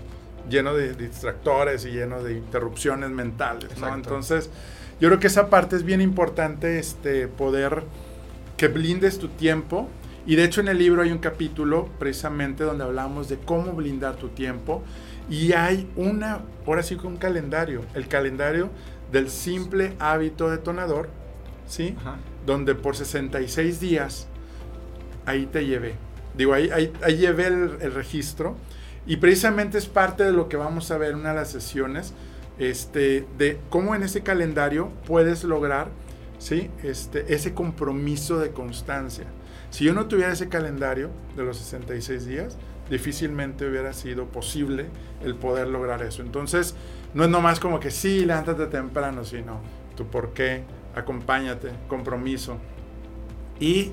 [0.49, 3.95] lleno de distractores y lleno de interrupciones mentales, ¿no?
[3.95, 4.51] Entonces,
[5.01, 7.83] yo creo que esa parte es bien importante, este, poder
[8.57, 9.89] que blindes tu tiempo
[10.29, 14.17] y de hecho en el libro hay un capítulo precisamente donde hablamos de cómo blindar
[14.17, 14.83] tu tiempo
[15.31, 18.69] y hay una, ahora sí un calendario, el calendario
[19.11, 21.09] del simple hábito detonador,
[21.67, 21.97] ¿sí?
[22.45, 24.29] Donde por 66 días
[25.25, 25.95] ahí te llevé.
[26.37, 26.69] Digo, ahí,
[27.03, 28.55] ahí, llevé el, el, registro
[29.07, 32.13] y precisamente es parte de lo que vamos a ver en una de las sesiones,
[32.59, 35.89] este, de cómo en ese calendario puedes lograr,
[36.39, 36.71] ¿sí?
[36.83, 39.25] Este, ese compromiso de constancia.
[39.71, 42.59] Si yo no tuviera ese calendario de los 66 días,
[42.91, 44.87] difícilmente hubiera sido posible
[45.23, 46.23] el poder lograr eso.
[46.23, 46.75] Entonces,
[47.15, 49.61] no es nomás como que sí, levántate temprano, sino
[49.97, 52.57] tu por qué, acompáñate, compromiso.
[53.61, 53.93] Y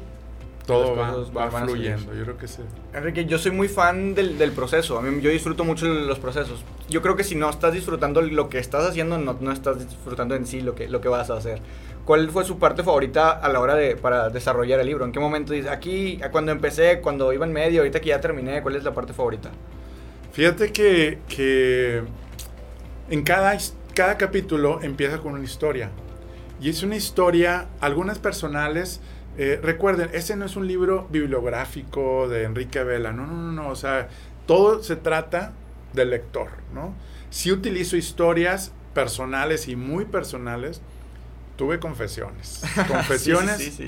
[0.66, 2.62] todo va, fluyendo, yo creo que sí.
[2.94, 6.64] Enrique, yo soy muy fan del, del, proceso, a mí yo disfruto mucho los procesos.
[6.90, 10.36] Yo creo que si no estás disfrutando lo que estás haciendo, no, no estás disfrutando
[10.36, 11.62] en sí lo que, lo que vas a hacer.
[12.06, 15.06] ¿Cuál fue su parte favorita a la hora de para desarrollar el libro?
[15.06, 18.62] ¿En qué momento dice aquí, cuando empecé, cuando iba en medio, ahorita que ya terminé,
[18.62, 19.50] cuál es la parte favorita?
[20.32, 22.04] Fíjate que, que
[23.10, 23.58] en cada,
[23.96, 25.90] cada capítulo empieza con una historia.
[26.62, 29.02] Y es una historia, algunas personales,
[29.38, 33.70] eh, recuerden, ese no es un libro bibliográfico de Enrique Vela, no, no, no, no,
[33.70, 34.10] o sea,
[34.46, 35.54] todo se trata
[35.94, 36.94] del lector, ¿no?
[37.32, 40.82] Sí utilizo historias personales y muy personales,
[41.56, 42.62] tuve confesiones.
[42.88, 43.80] Confesiones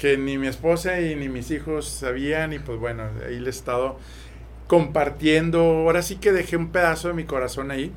[0.00, 3.50] que ni mi esposa y ni mis hijos sabían y pues bueno, ahí le he
[3.50, 3.98] estado
[4.66, 5.60] compartiendo.
[5.60, 7.92] Ahora sí que dejé un pedazo de mi corazón ahí.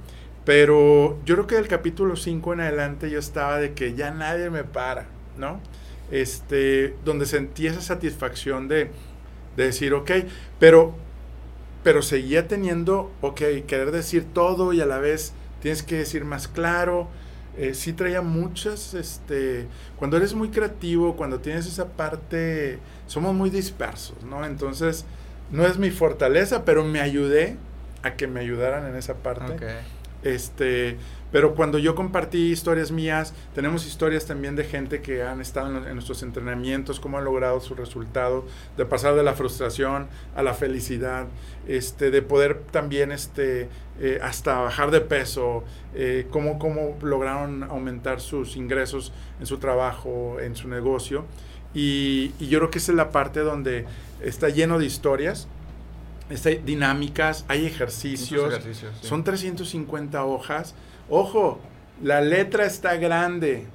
[0.46, 4.52] Pero yo creo que del capítulo 5 en adelante yo estaba de que ya nadie
[4.52, 5.60] me para, ¿no?
[6.12, 8.92] Este, donde sentí esa satisfacción de,
[9.58, 10.12] de decir, ok,
[10.60, 10.94] pero,
[11.84, 16.48] pero seguía teniendo, ok, querer decir todo y a la vez tienes que decir más
[16.48, 17.08] claro,
[17.58, 23.50] eh, sí traía muchas, este, cuando eres muy creativo, cuando tienes esa parte, somos muy
[23.50, 24.46] dispersos, ¿no?
[24.46, 25.06] Entonces,
[25.52, 27.58] no es mi fortaleza, pero me ayudé
[28.04, 29.56] a que me ayudaran en esa parte.
[30.24, 30.98] Este,
[31.36, 35.94] pero cuando yo compartí historias mías, tenemos historias también de gente que han estado en,
[35.94, 38.46] nuestros entrenamientos, cómo han logrado su resultado,
[38.78, 41.28] de pasar de la frustración a la felicidad,
[41.68, 43.68] este, de poder también este,
[44.00, 50.38] eh, hasta bajar de peso, eh, cómo, cómo lograron aumentar sus ingresos en su trabajo,
[50.40, 51.26] en su negocio.
[51.74, 53.86] Y, yo creo que esa es la parte donde
[54.22, 55.50] está lleno de historias
[56.46, 58.58] hay dinámicas, hay ejercicios,
[59.02, 60.74] son 350 hojas
[61.10, 61.60] Ojo,
[62.02, 63.66] la letra está grande.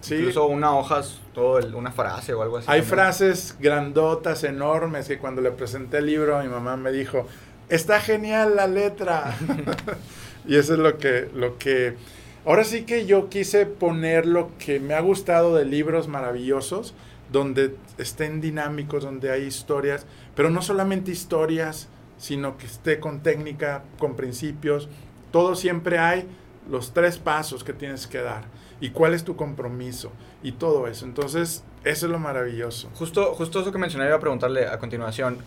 [0.00, 0.16] ¿sí?
[0.16, 1.02] Incluso una hoja,
[1.34, 2.66] todo una frase o algo así.
[2.70, 7.26] Hay frases grandotas, enormes, que cuando le presenté el libro mi mamá me dijo,
[7.68, 9.36] está genial la letra.
[10.46, 11.96] y eso es lo que, lo que...
[12.44, 16.94] Ahora sí que yo quise poner lo que me ha gustado de libros maravillosos,
[17.32, 23.82] donde estén dinámicos, donde hay historias, pero no solamente historias, sino que esté con técnica,
[23.98, 24.88] con principios.
[25.32, 26.28] Todo siempre hay
[26.70, 28.44] los tres pasos que tienes que dar
[28.80, 30.10] y cuál es tu compromiso
[30.42, 31.04] y todo eso.
[31.04, 32.90] Entonces, Eso es lo maravilloso.
[32.94, 35.38] Justo, justo eso que mencioné, iba a preguntarle a continuación.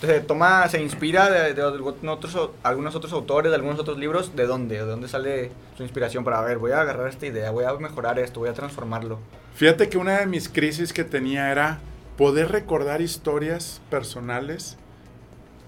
[0.00, 4.36] Se toma, se inspira de, otros, algunos otros autores, de algunos otros libros.
[4.36, 4.76] ¿De dónde?
[4.76, 6.58] ¿De dónde sale su inspiración para ver?
[6.58, 9.18] Voy a agarrar esta idea, voy a mejorar esto, voy a transformarlo.
[9.56, 11.80] Fíjate que una de mis crisis que tenía era
[12.16, 14.76] poder recordar historias personales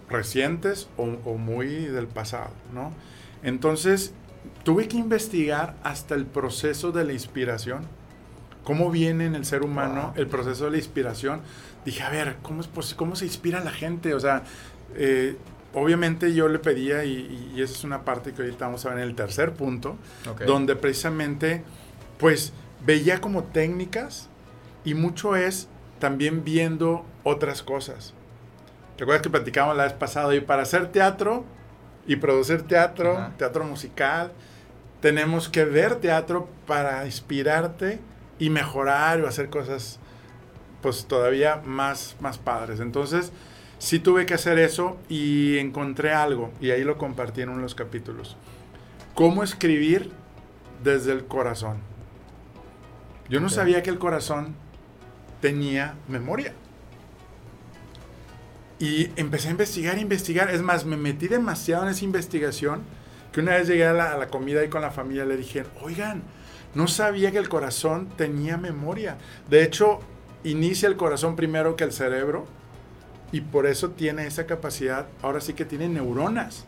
[0.09, 2.93] recientes o, o muy del pasado, ¿no?
[3.43, 4.15] Entonces
[4.71, 7.89] tuve que investigar hasta el proceso de la inspiración
[8.63, 11.41] cómo viene en el ser humano el proceso de la inspiración.
[11.85, 14.15] Dije, a ver, ¿cómo, es cómo se inspira la gente?
[14.15, 14.45] O sea,
[14.95, 15.37] eh,
[15.75, 19.09] obviamente yo le pedía, y, esa es una parte que ahorita vamos a ver en
[19.09, 19.97] el tercer punto,
[20.47, 21.65] donde precisamente,
[22.17, 22.53] pues,
[22.87, 24.29] veía como técnicas
[24.85, 25.67] y mucho es
[25.99, 28.15] también viendo otras cosas.
[28.99, 30.33] ¿Recuerdas que platicábamos la vez pasada?
[30.37, 31.45] Y para hacer teatro
[32.07, 34.31] y producir teatro, teatro musical,
[35.01, 37.99] tenemos que ver teatro para inspirarte
[38.39, 39.99] y mejorar o hacer cosas
[40.83, 42.81] pues todavía más, más padres.
[42.81, 43.33] Entonces,
[43.79, 47.65] sí tuve que hacer eso y encontré algo y ahí lo compartí en uno de
[47.65, 48.37] los capítulos.
[49.15, 50.11] Cómo escribir
[50.83, 51.79] desde el corazón.
[53.29, 54.55] Yo no sabía que el corazón
[55.41, 56.55] tenía memoria.
[58.79, 60.51] Y empecé a investigar, investigar.
[60.51, 62.83] Es más, me metí demasiado en esa investigación
[63.33, 66.23] que una vez llegué a la, comida y con la familia le dije, oigan,
[66.75, 69.17] no sabía que el corazón tenía memoria.
[69.49, 70.01] De hecho,
[70.45, 72.47] inicia el corazón primero que el cerebro
[73.33, 76.65] y por eso tiene esa capacidad, ahora sí que tiene neuronas.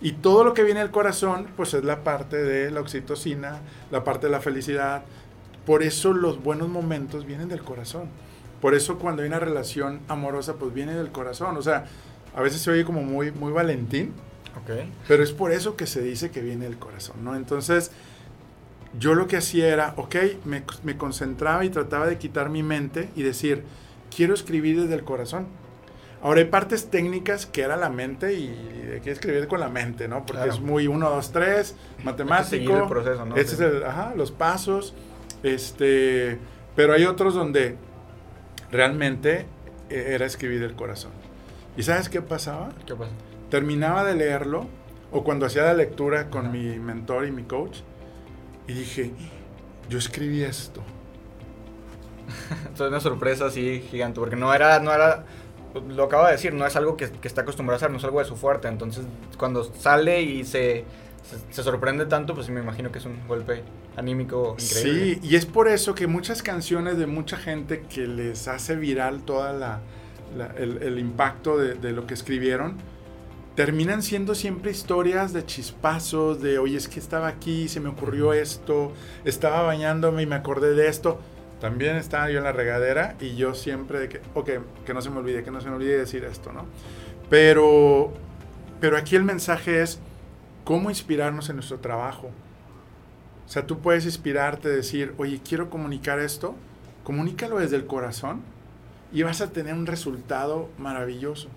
[0.00, 4.02] Y todo lo que viene del corazón, pues es la parte de la oxitocina, la
[4.02, 5.04] parte de la felicidad.
[5.64, 8.08] Por eso los buenos momentos vienen del corazón.
[8.60, 11.56] Por eso cuando hay una relación amorosa, pues viene del corazón.
[11.56, 11.84] O sea,
[12.34, 14.12] a veces se oye como muy, muy valentín.
[14.62, 14.92] Okay.
[15.08, 17.34] Pero es por eso que se dice que viene del corazón, ¿no?
[17.34, 17.90] Entonces,
[18.98, 23.08] yo lo que hacía era, ok, me, me, concentraba y trataba de quitar mi mente
[23.16, 23.64] y decir,
[24.14, 25.46] quiero escribir desde el corazón.
[26.22, 28.48] Ahora hay partes técnicas que era la mente y
[28.92, 30.24] hay que escribir con la mente, ¿no?
[30.24, 32.76] Porque es muy 1, 2, 3, matemático.
[32.76, 33.36] el proceso, ¿no?
[33.36, 34.94] Este es el, ajá, los pasos.
[35.42, 36.38] Este,
[36.76, 37.76] pero hay otros donde
[38.70, 39.46] realmente
[39.90, 41.10] eh, era escribir del corazón.
[41.76, 42.70] ¿Y sabes qué pasaba?
[42.86, 43.10] ¿Qué pasa?
[43.52, 44.66] Terminaba de leerlo
[45.10, 47.80] o cuando hacía la lectura con mi mentor y mi coach,
[48.66, 49.10] y dije,
[49.90, 50.82] yo escribí esto.
[52.50, 55.26] Entonces una sorpresa así gigante, porque no era, no era,
[55.86, 58.04] lo acabo de decir, no es algo que, que, está acostumbrado a hacer, no es
[58.04, 58.68] algo de su fuerte.
[58.68, 59.04] Entonces
[59.36, 60.86] cuando sale y se,
[61.50, 63.64] se, sorprende tanto, pues me imagino que es un golpe
[63.98, 65.14] anímico increíble.
[65.16, 69.24] Sí, y es por eso que muchas canciones de mucha gente que les hace viral
[69.24, 69.80] toda la,
[70.56, 72.78] el, el, impacto de, de lo que escribieron,
[73.54, 78.32] terminan siendo siempre historias de chispazos, de, oye, es que estaba aquí, se me ocurrió
[78.32, 78.92] esto,
[79.24, 81.20] estaba bañándome y me acordé de esto.
[81.60, 84.50] También estaba yo en la regadera y yo siempre de que, ok,
[84.84, 86.66] que no se me olvide, que no se me olvide decir esto, ¿no?
[87.30, 88.12] Pero,
[88.80, 90.00] pero aquí el mensaje es
[90.64, 92.30] cómo inspirarnos en nuestro trabajo.
[93.46, 96.56] O sea, tú puedes inspirarte, decir, oye, quiero comunicar esto,
[97.04, 98.42] comunícalo desde el corazón
[99.12, 101.48] y vas a tener un resultado maravilloso.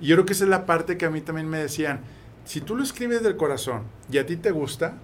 [0.00, 2.00] Y yo creo que esa es la parte que a mí también me decían,
[2.44, 4.94] si tú lo escribes del corazón y a ti te gusta,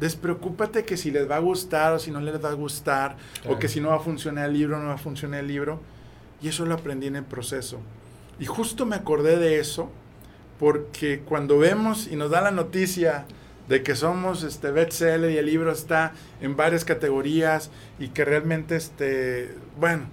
[0.00, 3.16] despreocúpate que si les va a gustar o si no les va a gustar,
[3.48, 5.80] o que si no va a funcionar el libro, no va a funcionar el libro.
[6.40, 7.78] Y eso lo aprendí en el proceso.
[8.40, 9.90] Y justo me acordé de eso,
[10.58, 13.26] porque cuando vemos y nos da la noticia
[13.68, 18.76] de que somos este bestseller y el libro está en varias categorías y que realmente,
[18.76, 20.06] este, bueno,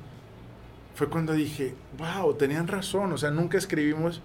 [0.99, 4.21] fue cuando dije, wow, tenían razón, o sea, nunca escribimos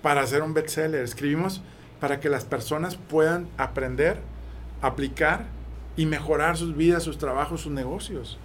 [0.00, 1.60] para hacer un bestseller, escribimos
[1.98, 4.20] para que las personas puedan aprender,
[4.80, 5.46] aplicar
[5.96, 8.38] y mejorar sus vidas, sus trabajos, sus negocios.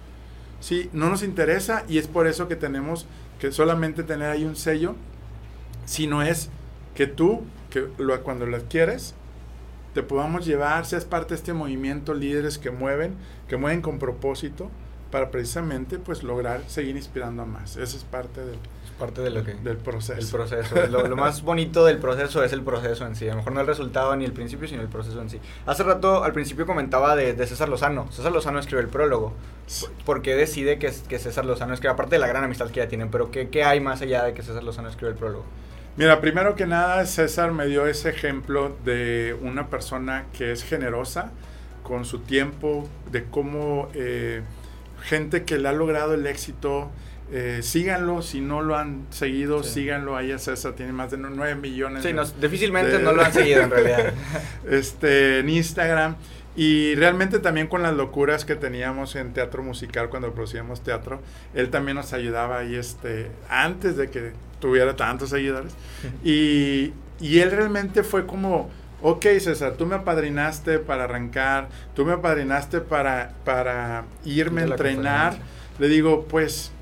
[0.58, 3.06] Sí, no nos interesa y es por eso que tenemos
[3.38, 4.96] que solamente tener ahí un sello,
[5.84, 6.50] sino es
[6.96, 9.14] que tú, que lo, cuando lo adquieres,
[9.94, 13.14] te podamos llevar, seas parte de este movimiento, líderes que mueven,
[13.46, 14.72] que mueven con propósito,
[15.14, 17.76] para precisamente pues lograr seguir inspirando a más.
[17.76, 18.58] Esa es parte del,
[18.98, 20.18] parte de lo que, del proceso.
[20.18, 20.74] El proceso.
[20.88, 23.28] lo, más bonito del proceso es el proceso en sí.
[23.28, 25.38] A lo mejor no el resultado ni el principio, sino el proceso en sí.
[25.66, 28.10] Hace rato, al principio comentaba de, César Lozano.
[28.10, 29.34] César Lozano escribe el prólogo.
[30.04, 31.92] ¿Por qué decide que, que César Lozano escribe?
[31.92, 34.34] Aparte de la gran amistad que ya tienen, pero ¿qué, ¿qué hay más allá de
[34.34, 35.44] que César Lozano escribe el prólogo?
[35.96, 41.30] Mira, primero que nada, César me dio ese ejemplo de una persona que es generosa
[41.84, 43.90] con su tiempo, de cómo...
[43.94, 44.42] Eh,
[45.04, 46.90] gente que le ha logrado el éxito
[47.32, 51.54] Eh, síganlo, si no lo han seguido, síganlo ahí a César, tiene más de 9
[51.54, 52.02] millones.
[52.02, 54.12] Sí, difícilmente no lo han seguido en realidad.
[54.70, 56.16] este, en Instagram.
[56.54, 61.20] Y realmente también con las locuras que teníamos en teatro musical cuando producíamos teatro,
[61.54, 65.72] él también nos ayudaba ahí este, antes de que tuviera tantos seguidores.
[66.22, 68.70] y, y él realmente fue como,
[69.06, 75.36] ok César, tú me apadrinaste para arrancar, tú me apadrinaste para, para irme a entrenar.
[75.78, 76.72] Le digo, pues,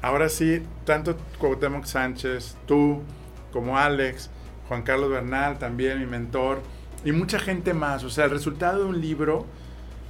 [0.00, 3.02] ahora sí, tanto Cuauhtémoc Sánchez, tú,
[3.52, 4.30] como Alex,
[4.68, 6.62] Juan Carlos Bernal, también mi mentor,
[7.04, 8.02] y mucha gente más.
[8.02, 9.44] O sea, el resultado de un libro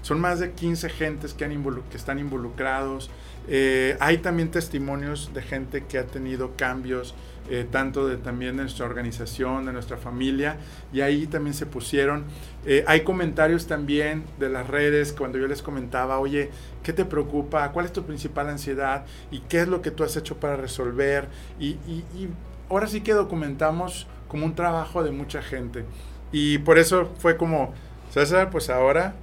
[0.03, 3.11] son más de 15 gentes que, han que están involucrados.
[3.49, 7.15] Eh, hay también testimonios de gente que ha tenido cambios,
[7.49, 10.57] eh, tanto de también de nuestra organización, de nuestra familia,
[10.93, 12.25] y ahí también se pusieron.
[12.65, 16.51] Eh, hay comentarios también de las redes cuando yo les comentaba, oye,
[16.83, 17.71] ¿qué te preocupa?
[17.73, 19.05] ¿Cuál es tu principal ansiedad?
[19.31, 21.29] ¿Y qué es lo que tú has hecho para resolver?
[21.59, 22.29] Y, y, y
[22.69, 25.85] ahora sí que documentamos como un trabajo de mucha gente.
[26.31, 27.75] Y por eso fue como,
[28.13, 29.15] César, pues ahora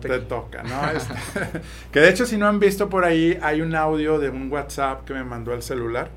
[0.00, 0.90] te toca, ¿no?
[0.90, 1.14] Este,
[1.92, 5.04] que de hecho, si no han visto por ahí, hay un audio de un WhatsApp
[5.04, 6.10] que me mandó al celular.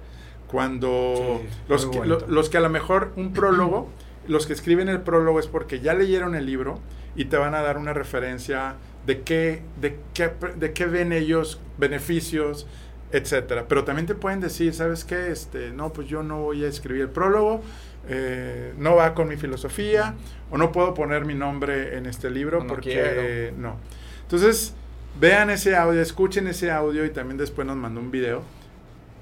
[0.48, 3.90] Cuando los, que, los que a lo mejor un prólogo,
[4.28, 6.80] los que escriben el prólogo es porque ya leyeron el libro
[7.16, 8.76] y te van a dar una referencia
[9.06, 12.68] de qué, de qué, de qué ven ellos, beneficios,
[13.12, 13.66] etcétera.
[13.68, 15.32] Pero también te pueden decir, ¿sabes qué?
[15.32, 17.62] Este, no, pues yo no voy a escribir el prólogo,
[18.08, 20.16] eh, no va con mi filosofía
[20.50, 23.76] o no puedo poner mi nombre en este libro porque no.
[24.24, 24.74] Entonces,
[25.20, 28.44] vean ese audio, escuchen ese audio y también después nos mandó un video.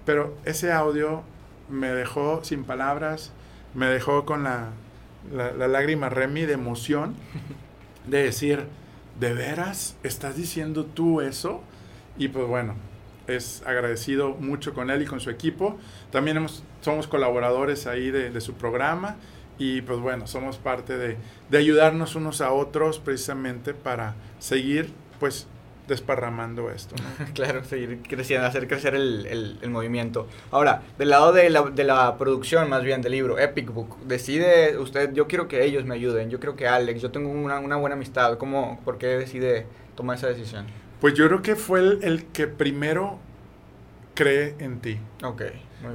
[0.05, 1.23] Pero ese audio
[1.69, 3.31] me dejó sin palabras,
[3.73, 4.69] me dejó con la,
[5.31, 7.15] la lágrima Remy de emoción,
[8.07, 8.65] de decir,
[9.19, 11.61] ¿de veras estás diciendo tú eso?
[12.17, 12.75] Y pues bueno,
[13.27, 15.77] es agradecido mucho con él y con su equipo.
[16.11, 19.17] También hemos, somos colaboradores ahí de, su programa
[19.57, 21.17] y pues bueno, somos parte de,
[21.49, 25.47] de, ayudarnos unos a otros precisamente para seguir pues
[25.87, 26.95] desparramando esto.
[27.33, 30.27] claro, seguir creciendo, hacer crecer el, el, movimiento.
[30.51, 34.77] Ahora, del lado de la, de la, producción más bien del libro, Epic Book, decide
[34.77, 37.75] usted, yo quiero que ellos me ayuden, yo quiero que Alex, yo tengo una, una
[37.75, 40.65] buena amistad, ¿cómo, ¿por qué decide tomar esa decisión?
[40.99, 43.19] Pues yo creo que fue el, que primero
[44.15, 44.97] cree en ti.
[45.23, 45.43] Ok.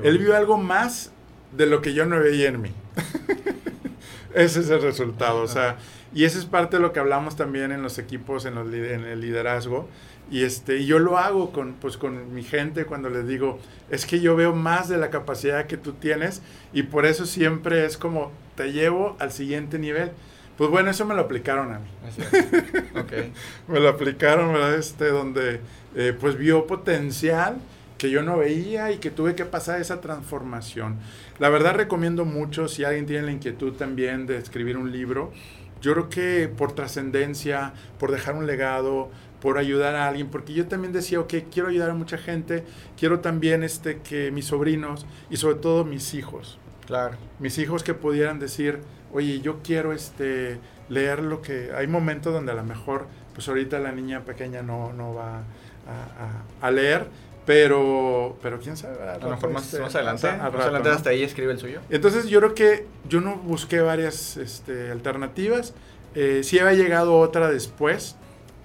[0.05, 1.11] Él vio algo más
[1.53, 2.73] de lo que yo no veía en mí.
[4.35, 5.43] ese es el resultado.
[5.43, 5.77] O sea,
[6.15, 9.05] y eso es parte de lo que hablamos también en los equipos, en, los, en
[9.05, 9.89] el liderazgo.
[10.31, 13.59] Y este, yo lo hago con, pues, con mi gente cuando les digo,
[13.91, 16.41] es que yo veo más de la capacidad que tú tienes
[16.73, 20.13] y por eso siempre es como, te llevo al siguiente nivel.
[20.57, 21.89] Pues bueno, eso me lo aplicaron a mí.
[23.69, 24.75] me lo aplicaron, ¿verdad?
[24.75, 25.61] Este, donde
[25.97, 27.57] eh, pues vio potencial
[27.99, 30.99] que yo no veía y que tuve que pasar esa transformación.
[31.41, 35.33] La verdad recomiendo mucho, si alguien tiene la inquietud también de escribir un libro,
[35.81, 39.09] yo creo que por trascendencia, por dejar un legado,
[39.41, 42.65] por ayudar a alguien, porque yo también decía, ok, quiero ayudar a mucha gente,
[42.99, 47.17] quiero también este, que mis sobrinos y sobre todo mis hijos, claro.
[47.39, 48.81] mis hijos que pudieran decir,
[49.11, 50.59] oye, yo quiero este,
[50.91, 51.71] leer lo que...
[51.75, 55.45] Hay momentos donde a lo mejor, pues ahorita la niña pequeña no, no va
[56.61, 57.07] a, leer,
[57.51, 58.97] pero, pero quién sabe.
[59.03, 61.81] A lo mejor más, más adelante, adelante hasta ahí escribe el suyo.
[61.91, 65.75] Entonces yo creo que yo no busqué varias este, alternativas.
[66.15, 68.15] Eh, sí había llegado otra después,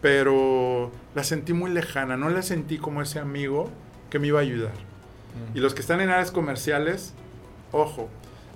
[0.01, 2.15] pero la sentí muy lejana.
[2.15, 3.71] No la sentí como ese amigo
[4.11, 4.73] que me iba a ayudar.
[4.73, 5.57] Mm.
[5.57, 7.15] Y los que están en áreas comerciales,
[7.71, 8.07] ojo,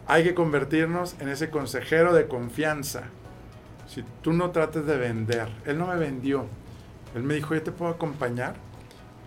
[0.05, 3.05] hay que convertirnos en ese consejero de confianza.
[3.87, 6.45] Si tú no trates de vender, él no me vendió.
[7.15, 8.68] Él me dijo, yo te puedo acompañar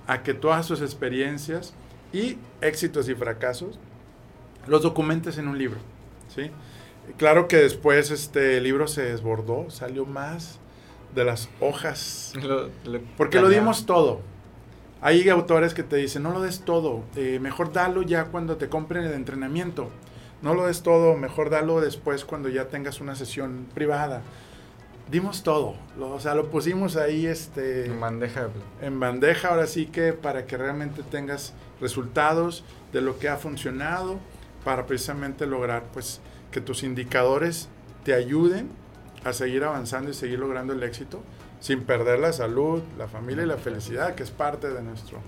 [0.06, 1.74] a que todas sus experiencias
[2.12, 3.78] y éxitos y fracasos
[4.66, 5.78] los documentes en un libro.
[6.34, 6.50] ¿sí?
[7.16, 10.58] Claro que después este libro se desbordó, salió más
[11.14, 12.32] de las hojas.
[13.16, 14.20] porque lo dimos todo.
[15.00, 18.68] Hay autores que te dicen, no lo des todo, eh, mejor dalo ya cuando te
[18.68, 19.90] compren el entrenamiento
[20.42, 24.22] no lo des todo, mejor dalo después cuando ya tengas una sesión privada.
[25.12, 28.48] Dimos todo, o sea, lo pusimos ahí este, en bandeja.
[28.80, 31.52] En bandeja, ahora sí que para que realmente tengas
[31.82, 34.18] resultados de lo que ha funcionado,
[34.64, 37.68] para precisamente lograr pues que tus indicadores
[38.04, 38.70] te ayuden
[39.22, 41.20] a seguir avanzando y seguir logrando el éxito
[41.60, 45.18] sin perder la salud, la familia y la felicidad, que es parte de nuestro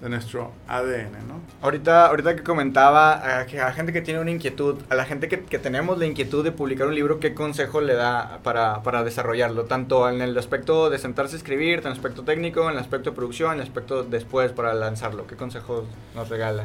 [0.00, 1.40] de nuestro ADN, ¿no?
[1.62, 5.44] Ahorita, ahorita que comentaba a, la gente que tiene una inquietud, a la gente que,
[5.44, 9.64] que, tenemos la inquietud de publicar un libro, ¿qué consejo le da para, para, desarrollarlo?
[9.64, 13.10] Tanto en el aspecto de sentarse a escribir, en el aspecto técnico, en el aspecto
[13.10, 15.26] de producción, en el aspecto después para lanzarlo.
[15.26, 15.84] ¿Qué consejos
[16.14, 16.64] nos regala?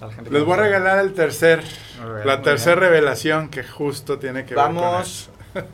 [0.00, 1.62] A la gente Les voy a regalar el tercer,
[2.24, 5.04] la tercera revelación que justo tiene que ver con
[5.54, 5.66] eso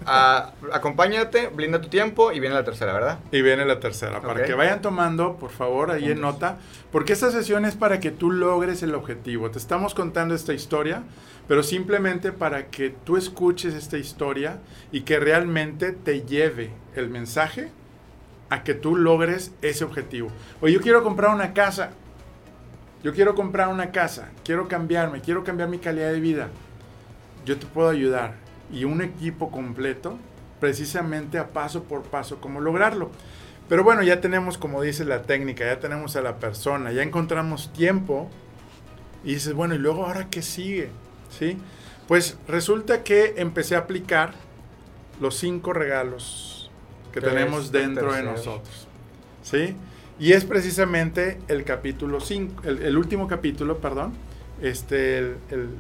[0.73, 3.19] acompáñate, blinda tu tiempo y viene la tercera, ¿verdad?
[3.33, 4.21] Y viene la tercera.
[4.21, 6.59] Para que vayan tomando, por favor, ahí en nota.
[6.93, 9.51] Porque esta sesión es para que tú logres el objetivo.
[9.51, 11.03] Te estamos contando esta historia,
[11.49, 14.59] pero simplemente para que tú escuches esta historia
[14.93, 17.71] y que realmente te lleve el mensaje
[18.51, 20.29] a que tú logres ese objetivo.
[20.61, 21.91] Oye, yo quiero comprar una casa.
[23.03, 24.29] Yo quiero comprar una casa.
[24.45, 25.21] Quiero cambiarme.
[25.23, 26.49] Quiero cambiar mi calidad de vida.
[27.47, 30.19] Yo te puedo ayudar y un equipo completo
[30.61, 33.11] precisamente a paso por paso cómo lograrlo.
[33.69, 37.73] Pero bueno, ya tenemos, como dice la técnica, ya tenemos a la persona, ya encontramos
[37.73, 38.29] tiempo
[39.25, 40.91] y dices, bueno, ¿y luego ahora qué sigue?
[41.31, 41.57] ¿Sí?
[42.09, 44.35] Pues resulta que empecé a aplicar
[45.21, 46.71] los cinco regalos
[47.13, 48.89] que tenemos dentro de nosotros.
[49.43, 49.77] ¿Sí?
[50.19, 54.13] Y es precisamente el capítulo 5, el, último capítulo, perdón,
[54.61, 55.37] este, el,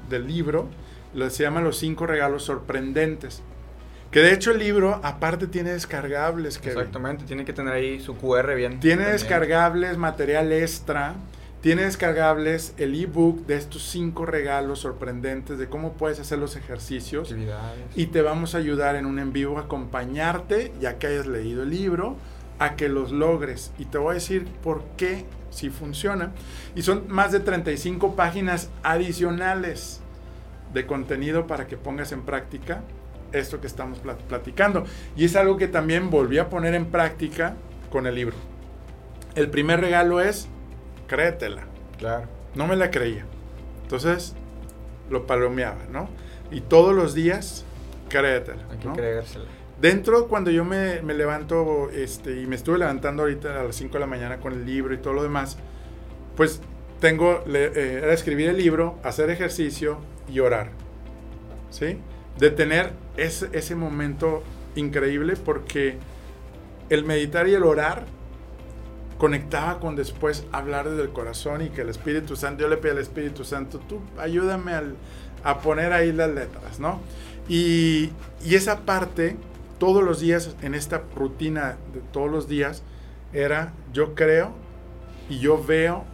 [0.08, 0.68] del libro,
[1.30, 3.42] se llama Los cinco regalos sorprendentes.
[4.10, 6.58] Que de hecho el libro aparte tiene descargables.
[6.58, 8.80] Que Exactamente, tiene que tener ahí su QR bien.
[8.80, 11.14] Tiene descargables, material extra.
[11.60, 17.34] Tiene descargables el ebook de estos cinco regalos sorprendentes de cómo puedes hacer los ejercicios.
[17.94, 21.62] Y te vamos a ayudar en un en vivo a acompañarte, ya que hayas leído
[21.62, 22.16] el libro,
[22.58, 23.72] a que los logres.
[23.78, 26.32] Y te voy a decir por qué si funciona.
[26.74, 30.00] Y son más de 35 páginas adicionales
[30.72, 32.82] de contenido para que pongas en práctica
[33.32, 34.84] esto que estamos platicando.
[35.16, 37.54] Y es algo que también volví a poner en práctica
[37.90, 38.36] con el libro.
[39.34, 40.48] El primer regalo es,
[41.06, 41.62] créetela.
[41.98, 42.26] Claro.
[42.54, 43.24] No me la creía.
[43.82, 44.34] Entonces,
[45.08, 46.08] lo palomeaba, ¿no?
[46.50, 47.64] Y todos los días,
[48.08, 48.62] créetela.
[48.70, 49.46] Hay que creérsela.
[49.80, 54.00] Dentro, cuando yo me, levanto, este, y me estuve levantando ahorita a las 5 de
[54.00, 55.56] la mañana con el libro y todo lo demás,
[56.36, 56.60] pues
[57.00, 59.98] tengo, eh, era escribir el libro, hacer ejercicio,
[60.30, 60.70] y orar.
[61.70, 61.98] ¿Sí?
[62.38, 64.42] De tener ese, ese momento
[64.74, 65.98] increíble porque
[66.88, 68.04] el meditar y el orar
[69.18, 72.92] conectaba con después hablar desde el corazón y que el Espíritu Santo, yo le pido
[72.92, 74.72] al Espíritu Santo, tú ayúdame
[75.44, 77.00] a poner ahí las letras, ¿no?
[77.46, 78.10] Y,
[78.44, 79.36] y, esa parte,
[79.78, 82.82] todos los días, en esta rutina de todos los días,
[83.32, 84.52] era yo creo
[85.28, 86.04] y yo veo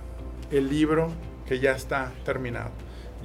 [0.50, 1.10] el libro
[1.46, 2.70] que ya está terminado.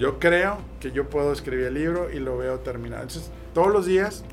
[0.01, 3.03] Yo creo que yo puedo escribir el libro y lo veo terminado.
[3.03, 4.23] Entonces, todos los días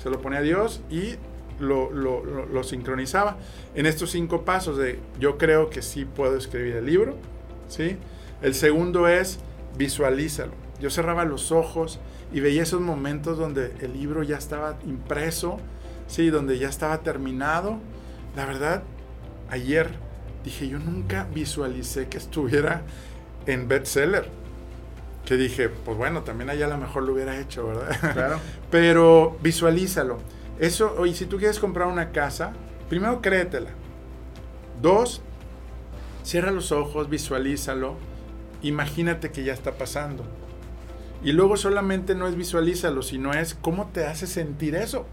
[0.00, 1.16] se lo ponía a Dios y
[1.58, 3.36] lo, lo, sincronizaba
[3.74, 7.16] en estos cinco pasos de yo creo que sí puedo escribir el libro.
[7.66, 7.96] ¿sí?
[8.42, 9.40] El segundo es
[9.76, 10.52] visualízalo.
[10.80, 11.98] Yo cerraba los ojos
[12.32, 15.58] y veía esos momentos donde el libro ya estaba impreso,
[16.06, 16.30] ¿sí?
[16.30, 17.80] donde ya estaba terminado.
[18.36, 18.84] La verdad,
[19.50, 19.88] ayer
[20.44, 22.82] dije, yo nunca visualicé que estuviera
[23.46, 24.37] en bestseller
[25.28, 28.14] que dije, pues bueno, también allá a lo mejor lo hubiera hecho, ¿verdad?
[28.14, 28.40] Claro.
[28.70, 30.16] Pero visualízalo.
[30.58, 32.54] Eso, oye, si tú quieres comprar una casa,
[32.88, 33.68] primero créetela.
[34.80, 35.20] Dos,
[36.24, 37.96] cierra los ojos, visualízalo,
[38.62, 40.24] imagínate que ya está pasando.
[41.22, 45.04] Y luego solamente no es visualízalo, sino es cómo te hace sentir eso.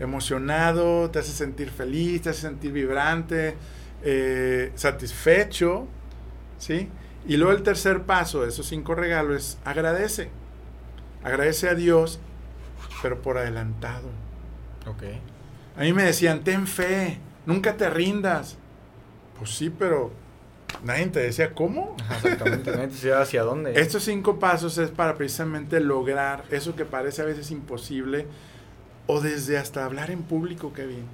[0.00, 3.56] Emocionado, te hace sentir feliz, te hace sentir vibrante,
[4.02, 5.86] eh, satisfecho,
[6.56, 6.88] ¿sí?
[7.26, 10.30] Y luego el tercer paso de esos cinco regalos es agradece.
[11.24, 12.20] Agradece a Dios,
[13.02, 14.08] pero por adelantado.
[14.86, 15.02] Ok.
[15.76, 18.56] A mí me decían, ten fe, nunca te rindas.
[19.38, 20.12] Pues sí, pero
[20.84, 21.96] nadie te decía cómo.
[22.14, 23.72] Exactamente, nadie te decía hacia dónde.
[23.80, 28.26] Estos cinco pasos es para precisamente lograr eso que parece a veces imposible
[29.06, 31.04] o desde hasta hablar en público, Kevin.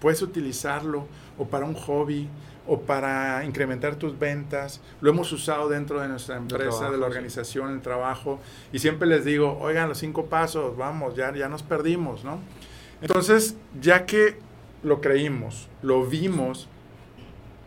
[0.00, 1.06] Puedes utilizarlo
[1.38, 2.28] o para un hobby,
[2.66, 4.80] o para incrementar tus ventas.
[5.00, 8.40] Lo hemos usado dentro de nuestra empresa, de la organización, el trabajo.
[8.72, 12.40] Y siempre les digo, oigan, los cinco pasos, vamos, ya, ya nos perdimos, ¿no?
[13.02, 14.38] Entonces, ya que
[14.82, 16.68] lo creímos, lo vimos,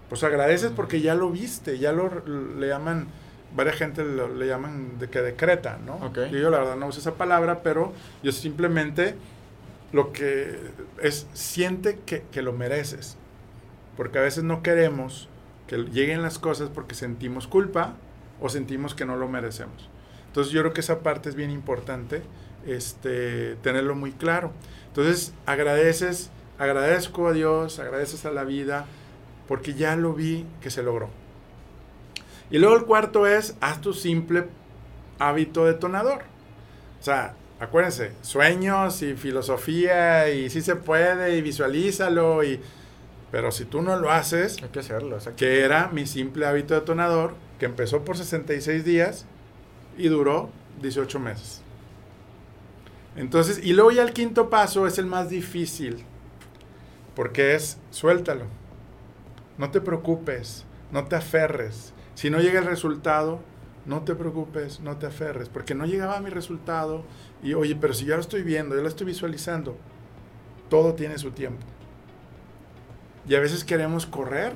[0.08, 3.08] pues agradeces porque ya lo viste, ya lo le llaman,
[3.56, 6.12] varias gente le llaman de que decreta, ¿no?
[6.14, 7.94] yo la verdad no uso esa palabra, pero
[8.24, 9.16] yo simplemente
[9.92, 10.58] lo que
[11.02, 13.18] es, siente que, que lo mereces.
[14.00, 15.28] Porque a veces no queremos
[15.68, 17.96] que lleguen las cosas porque sentimos culpa
[18.40, 19.90] o sentimos que no lo merecemos.
[20.28, 22.22] Entonces yo creo que esa parte es bien importante,
[22.66, 24.54] este, tenerlo muy claro.
[24.88, 28.86] Entonces agradeces, agradezco a Dios, agradeces a la vida,
[29.50, 31.10] porque ya lo vi que se logró.
[32.50, 34.46] Y luego el cuarto es, haz tu simple
[35.20, 36.22] hábito detonador.
[37.02, 42.62] O sea, acuérdense, sueños y filosofía y si se puede y visualízalo y...
[43.32, 44.62] Pero si tú no lo haces...
[44.64, 49.26] Hay que hacerlo, Que era mi simple hábito detonador, que empezó por 66 días
[49.98, 50.50] y duró
[50.82, 51.62] 18 meses.
[53.16, 56.06] Entonces, y luego ya el quinto paso es el más difícil,
[57.16, 58.46] porque es suéltalo.
[59.58, 61.94] No te preocupes, no te aferres.
[62.16, 63.42] Si no llega el resultado,
[63.86, 67.04] no te preocupes, no te aferres, porque no llegaba mi resultado
[67.44, 69.78] y oye, pero si ya lo estoy viendo, ya lo estoy visualizando,
[70.70, 71.66] todo tiene su tiempo.
[73.30, 74.54] Y a veces queremos correr,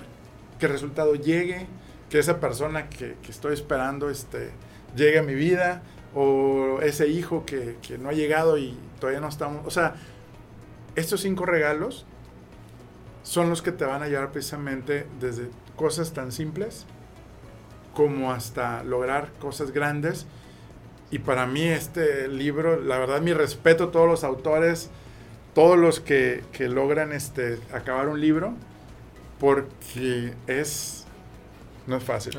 [0.60, 1.68] que el resultado llegue,
[2.10, 4.50] que esa persona que, que estoy esperando este,
[4.96, 5.84] llegue a mi vida,
[6.16, 9.66] o ese hijo que, que no ha llegado y todavía no estamos.
[9.66, 9.96] O sea,
[10.96, 12.06] estos cinco regalos
[13.22, 16.86] son los que te van a llevar precisamente desde cosas tan simples
[17.94, 20.26] como hasta lograr cosas grandes.
[21.12, 24.90] Y para mí este libro, la verdad mi respeto a todos los autores,
[25.54, 28.54] todos los que, que logran este, acabar un libro,
[29.40, 31.04] porque es
[31.86, 32.34] no es fácil.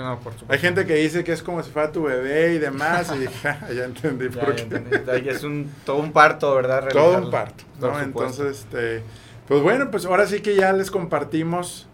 [0.48, 3.24] Hay gente que dice que es como si fuera tu bebé y demás, y
[3.74, 5.24] ya, entendí por qué.
[5.26, 6.88] Es un, todo un parto, ¿verdad?
[6.88, 8.00] Todo un parto, ¿no?
[8.00, 9.02] Entonces, este,
[9.46, 11.86] pues bueno, pues ahora sí que ya les compartimos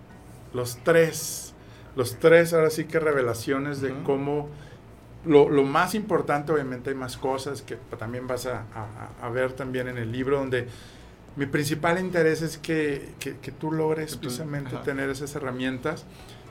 [0.55, 1.55] los tres,
[1.97, 4.49] los tres, ahora sí que revelaciones de cómo,
[5.25, 8.65] lo, lo, más importante, obviamente hay más cosas que también vas a,
[9.21, 10.69] a, ver también en el libro, donde
[11.41, 16.05] mi principal interés es que, que, que tú logres precisamente tener esas herramientas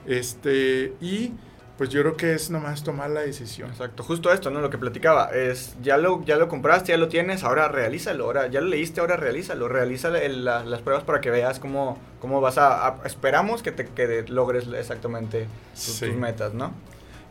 [0.07, 1.33] este, y
[1.77, 3.69] pues yo creo que es nomás tomar la decisión.
[3.69, 4.61] Exacto, justo esto, ¿no?
[4.61, 8.47] Lo que platicaba, es ya lo, ya lo compraste, ya lo tienes, ahora realízalo, ahora
[8.47, 12.97] ya lo leíste, ahora realízalo, realiza las pruebas para que veas cómo, cómo vas a,
[13.05, 16.73] esperamos que te que logres exactamente tus, metas, ¿no?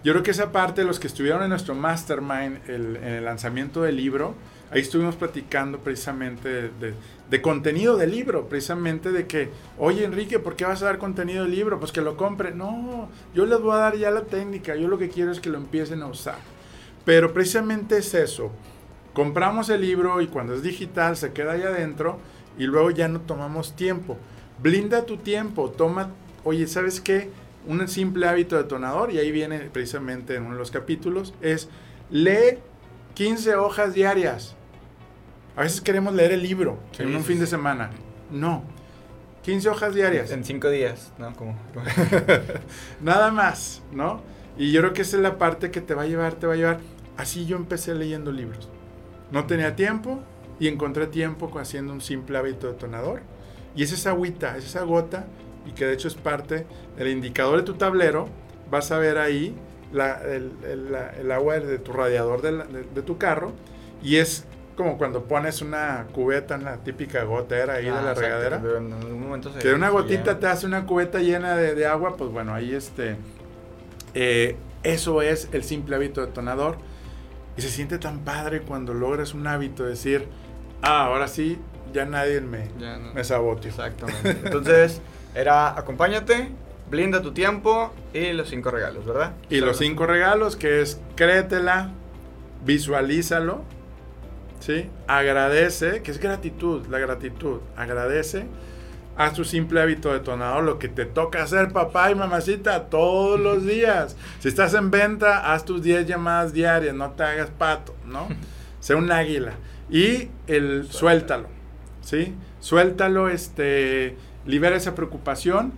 [0.04, 3.96] Yo creo que esa parte, los que estuvieron en nuestro mastermind en el lanzamiento del
[3.96, 4.36] libro,
[4.70, 6.94] ahí estuvimos platicando precisamente de,
[7.30, 11.44] de, contenido del libro, precisamente de que, oye Enrique, ¿por qué vas a dar contenido
[11.44, 11.78] del libro?
[11.78, 12.52] Pues que lo compre.
[12.52, 15.50] No, yo les voy a dar ya la técnica, yo lo que quiero es que
[15.50, 16.38] lo empiecen a usar.
[17.04, 18.50] Pero precisamente es eso.
[19.14, 22.18] Compramos el libro y cuando es digital se queda ahí adentro
[22.58, 24.18] y luego ya no tomamos tiempo.
[24.62, 26.10] Blinda tu tiempo, toma,
[26.44, 27.30] oye, ¿sabes qué?
[27.66, 31.68] Un simple hábito detonador, y ahí viene precisamente en uno de los capítulos, es
[32.10, 32.58] lee
[33.14, 34.56] 15 hojas diarias.
[35.59, 37.90] A veces queremos leer el libro en un fin de semana.
[38.30, 38.62] No.
[39.42, 40.30] 15 hojas diarias.
[40.30, 41.34] En 5 días, ¿no?
[41.34, 41.56] Como...
[43.00, 44.22] Nada más, ¿no?
[44.56, 46.52] Y yo creo que esa es la parte que te va a llevar, te va
[46.52, 46.78] a llevar.
[47.16, 48.68] Así yo empecé leyendo libros.
[49.32, 50.20] No tenía tiempo
[50.61, 53.22] y encontré tiempo haciendo un simple hábito detonador.
[53.74, 55.26] Y es esa agüita, es esa gota,
[55.66, 58.28] y que de hecho es parte del indicador de tu tablero.
[58.70, 59.56] Vas a ver ahí
[59.92, 63.54] el, agua de tu radiador de, tu carro.
[64.04, 64.44] Y es
[64.78, 68.62] como cuando pones una cubeta en la típica gotera ahí de la ah, regadera.
[69.60, 73.16] Que, una gotita te hace una cubeta llena de, agua, pues bueno, ahí este...
[74.14, 74.54] Eh,
[74.84, 76.78] eso es el simple hábito detonador.
[77.56, 80.28] Y se siente tan padre cuando logras un hábito, decir,
[80.80, 81.58] ah, ahora sí,
[81.92, 82.68] ya nadie me,
[83.14, 83.70] me saboteó.
[83.70, 84.30] Exactamente.
[84.44, 85.00] Entonces,
[85.34, 86.50] era acompáñate,
[86.88, 89.32] blinda tu tiempo y los cinco regalos, ¿verdad?
[89.50, 91.90] Y los cinco regalos, que es créetela,
[92.64, 93.64] visualízalo,
[94.61, 94.88] ¿sí?
[95.06, 98.46] Agradece, que es gratitud, la gratitud, agradece.
[99.16, 103.66] Haz tu simple hábito detonador, lo que te toca hacer, papá y mamacita, todos los
[103.66, 104.16] días.
[104.38, 108.28] Si estás en venta, haz tus 10 llamadas diarias, no te hagas pato, ¿no?
[108.80, 109.54] Sé un águila.
[109.90, 111.48] Y el suéltalo,
[112.00, 112.34] ¿sí?
[112.61, 115.72] Suéltalo, este, libera esa preocupación.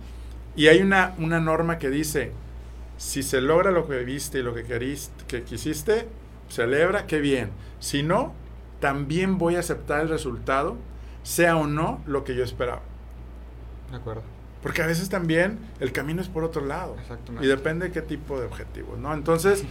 [0.55, 2.33] Y hay una, una norma que dice,
[2.97, 6.07] si se logra lo que viste y lo que, queriste, que quisiste,
[6.49, 7.49] celebra, qué bien.
[7.79, 8.35] Si no,
[8.81, 10.75] también voy a aceptar el resultado,
[11.23, 12.81] sea o no lo que yo esperaba.
[13.89, 14.23] De acuerdo.
[14.61, 16.97] Porque a veces también el camino es por otro lado.
[16.99, 17.45] Exactamente.
[17.45, 19.13] Y depende de qué tipo de objetivos, ¿no?
[19.13, 19.63] Entonces,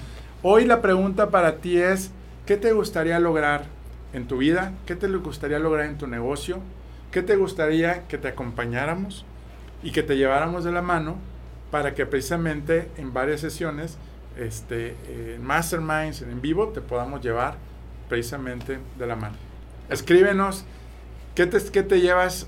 [0.42, 2.12] hoy la pregunta para ti es,
[2.46, 3.66] ¿qué te gustaría lograr
[4.12, 4.72] en tu vida?
[4.86, 6.60] ¿Qué te gustaría lograr en tu negocio?
[7.10, 9.24] ¿Qué te gustaría que te acompañáramos
[9.82, 11.16] y que te lleváramos de la mano
[11.72, 13.98] para que precisamente en varias sesiones,
[14.36, 14.96] este,
[15.34, 17.69] en masterminds, en vivo, te podamos llevar
[18.10, 19.36] precisamente de la mano.
[19.88, 20.66] Escríbenos
[21.34, 22.46] qué te, qué te llevas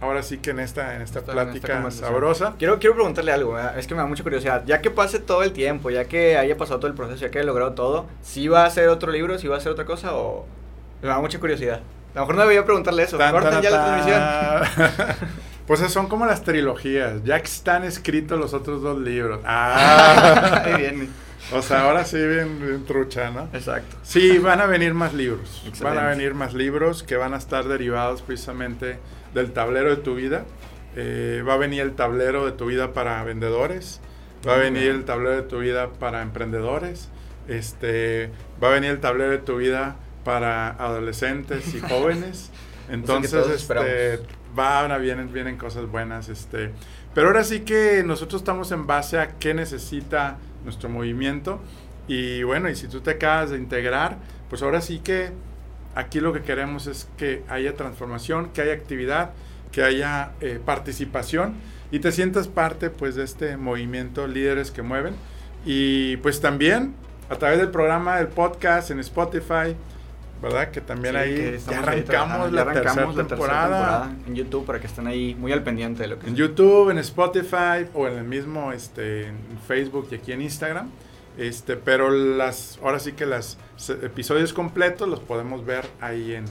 [0.00, 2.54] ahora sí que en esta, en esta plática sabrosa.
[2.58, 4.62] Quiero, quiero preguntarle algo, es que me da mucha curiosidad.
[4.64, 7.38] Ya que pase todo el tiempo, ya que haya pasado todo el proceso, ya que
[7.38, 10.14] haya logrado todo, ¿si va a hacer otro libro, si va a hacer otra cosa
[10.14, 10.46] o...?
[11.02, 11.80] Me da mucha curiosidad.
[12.14, 13.18] A lo mejor no debía preguntarle eso.
[13.18, 13.32] Tan,
[13.62, 15.02] ya la transmisión.
[15.66, 17.22] Pues son como las trilogías.
[17.24, 19.40] Ya están escritos los otros dos libros.
[19.46, 21.08] Ah, ahí viene.
[21.50, 23.48] O sea, ahora sí bien, trucha, ¿no?
[23.52, 23.96] Exacto.
[24.02, 25.62] Sí, van a venir más libros.
[25.82, 28.98] Van a venir más libros que van a estar derivados precisamente
[29.34, 30.44] del tablero de tu vida.
[30.94, 34.00] Eh, va a venir el tablero de tu vida para vendedores.
[34.46, 37.08] Va a venir el tablero de tu vida para emprendedores.
[37.48, 38.30] Este,
[38.62, 42.50] va a venir el tablero de tu vida para adolescentes y jóvenes.
[42.88, 44.20] Entonces, este,
[44.54, 46.28] van a vienen, vienen cosas buenas.
[46.28, 46.70] Este,
[47.14, 51.60] pero ahora sí que nosotros estamos en base a qué necesita nuestro movimiento.
[52.08, 55.30] Y bueno, y si tú te acabas de integrar, pues ahora sí que
[55.94, 59.30] aquí lo que queremos es que haya transformación, que haya actividad,
[59.70, 61.54] que haya eh, participación
[61.90, 65.14] y te sientas parte pues de este movimiento líderes que mueven.
[65.64, 66.94] Y pues también
[67.28, 69.76] a través del programa, del podcast en Spotify,
[70.42, 70.70] ¿verdad?
[70.70, 74.12] Que también ahí ya arrancamos, la, tercera temporada.
[74.26, 76.98] en YouTube para que estén ahí muy al pendiente de lo que En YouTube, en
[76.98, 80.90] Spotify o en el mismo este en Facebook y aquí en Instagram.
[81.38, 83.56] Este, pero las ahora sí que los
[84.02, 86.44] episodios completos los podemos ver ahí en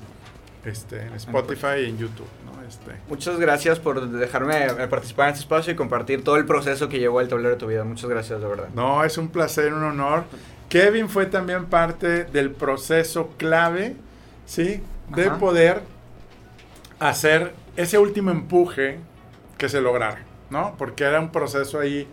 [0.66, 2.28] este en Spotify y en YouTube,
[2.68, 2.92] este.
[3.10, 7.20] Muchas gracias por dejarme participar en este espacio y compartir todo el proceso que llevó
[7.22, 7.84] el tablero de tu vida.
[7.84, 8.70] Muchas gracias, de verdad.
[8.74, 10.24] No, es un placer, un honor.
[10.72, 13.94] Kevin fue también parte del proceso clave,
[14.46, 14.82] ¿sí?
[15.14, 15.82] De poder
[16.98, 18.98] hacer ese último empuje
[19.58, 20.76] que se lograra, ¿no?
[20.78, 22.08] Porque era un proceso ahí,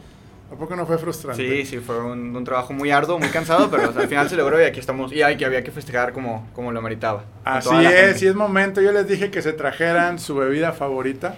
[0.52, 1.40] ¿a poco no fue frustrante?
[1.40, 4.64] Sí, sí, fue un, trabajo muy arduo, muy cansado, pero al final se logró y
[4.64, 7.26] aquí estamos, y hay que había que festejar como, como lo meritaba.
[7.44, 11.36] Así es, y es momento, yo les dije que se trajeran su bebida favorita,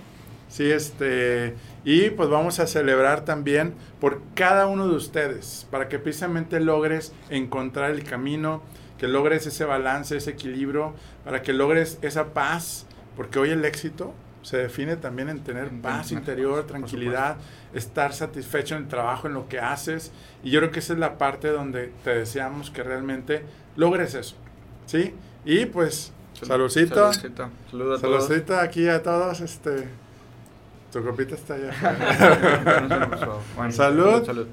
[0.48, 1.54] sí, este
[1.84, 7.12] y pues vamos a celebrar también por cada uno de ustedes, para que precisamente logres
[7.30, 8.62] encontrar el camino,
[8.98, 14.12] que logres ese balance, ese equilibrio, para que logres esa paz, porque hoy el éxito
[14.42, 17.36] se define también en tener paz interior, tranquilidad,
[17.74, 20.12] estar satisfecho en el trabajo, en lo que haces.
[20.42, 23.44] Y yo creo que esa es la parte donde te deseamos que realmente
[23.76, 24.36] logres eso.
[24.86, 25.14] ¿Sí?
[25.44, 27.12] Y pues, saludcito.
[27.12, 28.58] Saludcito.
[28.58, 29.40] aquí a todos.
[29.40, 29.88] Este,
[30.92, 31.72] tu copita está allá.
[33.70, 34.24] salud.
[34.24, 34.46] salud.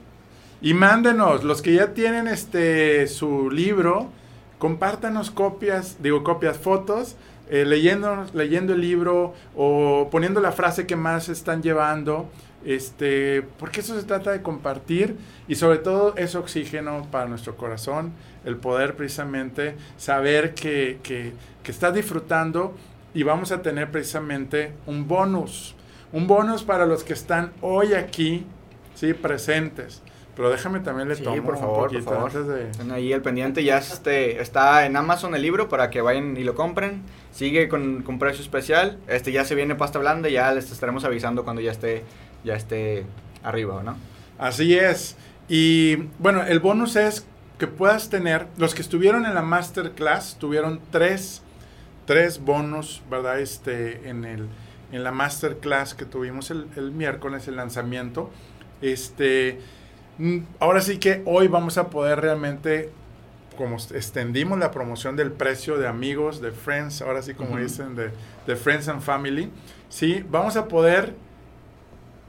[0.61, 4.09] Y mándenos, los que ya tienen este su libro,
[4.57, 7.15] compártanos copias, digo copias, fotos,
[7.49, 12.29] eh, leyendo, leyendo el libro o poniendo la frase que más están llevando.
[12.65, 15.15] Este, porque eso se trata de compartir
[15.47, 18.11] y sobre todo es oxígeno para nuestro corazón,
[18.43, 21.33] el poder precisamente saber que, que,
[21.63, 22.75] que estás disfrutando
[23.13, 25.76] y vamos a tener precisamente un bonus
[26.17, 28.43] un bonus para los que están hoy aquí,
[28.95, 30.01] sí, presentes.
[30.35, 32.59] Pero déjame también le sí, por favor, por favor.
[32.59, 36.43] Están ahí el pendiente, ya este, está en Amazon el libro para que vayan y
[36.43, 37.03] lo compren.
[37.31, 38.97] Sigue con, con precio especial.
[39.07, 42.03] Este ya se viene pasta blanda, ya les estaremos avisando cuando ya esté,
[42.43, 43.05] ya esté
[43.43, 43.95] arriba, ¿no?
[44.39, 45.15] Así es.
[45.47, 47.27] Y bueno, el bonus es
[47.59, 51.41] que puedas tener, los que estuvieron en la masterclass tuvieron tres,
[52.05, 53.39] tres bonos, ¿verdad?
[53.39, 54.47] Este, en el,
[54.91, 58.29] en la masterclass que tuvimos el, miércoles, el lanzamiento.
[58.81, 59.59] Este,
[60.17, 62.89] mm, ahora sí que hoy vamos a poder realmente,
[63.57, 68.11] como extendimos la promoción del precio de amigos, de friends, ahora sí como dicen, de,
[68.45, 69.51] de, friends and family,
[69.89, 71.15] sí, vamos a poder,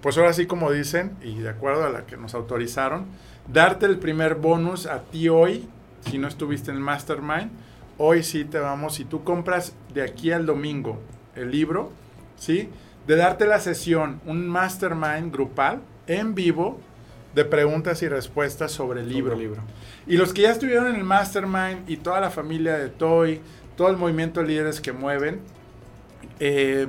[0.01, 3.07] pues ahora sí como dicen, y de acuerdo a la que nos autorizaron,
[3.47, 5.69] darte el primer bonus a ti hoy,
[6.09, 7.51] si no estuviste en el mastermind,
[7.99, 10.99] hoy sí te vamos, si tú compras de aquí al domingo
[11.35, 11.93] el libro,
[12.39, 12.69] ¿sí?
[13.07, 16.81] De darte la sesión, un mastermind grupal en vivo
[17.35, 19.37] de preguntas y respuestas sobre el libro.
[19.37, 19.63] libro.
[20.07, 23.41] Y los que ya estuvieron en el mastermind y toda la familia de Toy,
[23.77, 25.41] todo el movimiento de líderes que mueven,
[26.41, 26.89] eh,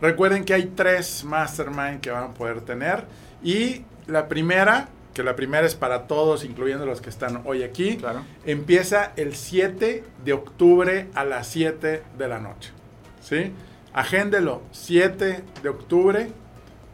[0.00, 3.04] recuerden que hay tres mastermind que van a poder tener.
[3.42, 7.98] Y la primera, que la primera es para todos, incluyendo los que están hoy aquí,
[8.44, 12.72] empieza el 7 de octubre a las 7 de la noche.
[13.20, 13.52] ¿Sí?
[13.92, 16.30] Agéndelo, 7 de octubre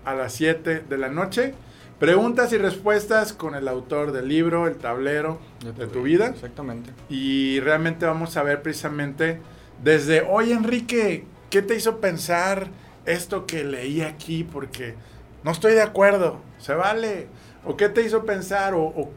[0.04, 1.54] a las 7 de la noche.
[1.98, 5.38] Preguntas y respuestas con el autor del libro, el tablero
[5.76, 6.28] de tu, vida.
[6.28, 6.90] Exactamente.
[7.08, 9.40] Y realmente vamos a ver precisamente
[9.82, 12.68] desde hoy, Enrique, ¿qué te hizo pensar
[13.06, 14.44] esto que leí aquí?
[14.44, 14.94] Porque
[15.42, 17.28] no estoy de acuerdo, se vale.
[17.64, 18.74] ¿O qué te hizo pensar?
[18.74, 19.10] o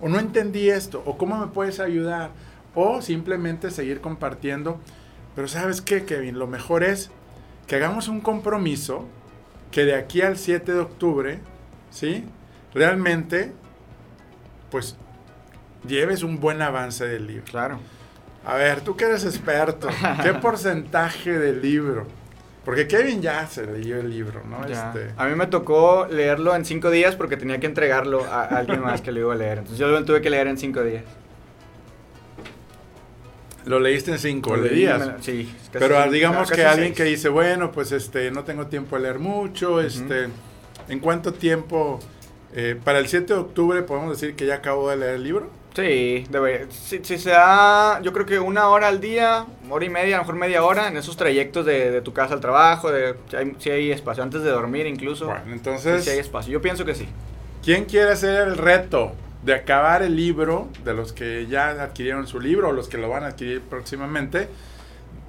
[0.00, 1.02] no entendí esto?
[1.04, 2.30] ¿O cómo me puedes ayudar?
[2.74, 4.80] O simplemente seguir compartiendo
[5.34, 6.38] pero ¿sabes qué, Kevin?
[6.38, 7.10] Lo mejor es
[7.66, 9.06] que hagamos un compromiso
[9.70, 11.38] que de aquí al 7 de octubre,
[11.90, 12.24] ¿sí?
[12.74, 13.52] Realmente,
[14.70, 14.96] pues,
[15.86, 17.44] lleves un buen avance del libro.
[17.44, 17.80] Claro.
[18.44, 19.88] A ver, tú que eres experto,
[20.22, 22.06] ¿qué porcentaje del libro
[22.64, 24.64] Porque Kevin ya se leyó el libro, ¿no?
[24.66, 25.12] Este...
[25.16, 29.00] A mí me tocó leerlo en cinco días porque tenía que entregarlo a, alguien más
[29.00, 29.58] que lo iba a leer.
[29.58, 31.04] Entonces yo lo tuve que leer en cinco días.
[33.66, 35.02] Lo leíste en cinco días.
[35.20, 35.52] sí.
[35.72, 39.80] Pero digamos que alguien que dice, bueno, pues este, no tengo tiempo de leer mucho,
[39.80, 40.28] este,
[40.88, 42.00] ¿en cuánto tiempo?
[42.56, 45.50] Eh, para el 7 de octubre podemos decir que ya acabo de leer el libro.
[45.74, 50.14] Sí, debe, si, se da, yo creo que una hora al día, hora y media,
[50.14, 53.16] a lo mejor media hora, en esos trayectos de, tu casa al trabajo, de,
[53.58, 55.26] si, hay, espacio, antes de dormir incluso.
[55.26, 56.04] Bueno, entonces...
[56.04, 57.08] Si hay espacio, yo pienso que sí.
[57.64, 59.14] ¿Quién quiere hacer el reto
[59.44, 63.08] de acabar el libro, de los que ya adquirieron su libro o los que lo
[63.08, 64.48] van a adquirir próximamente?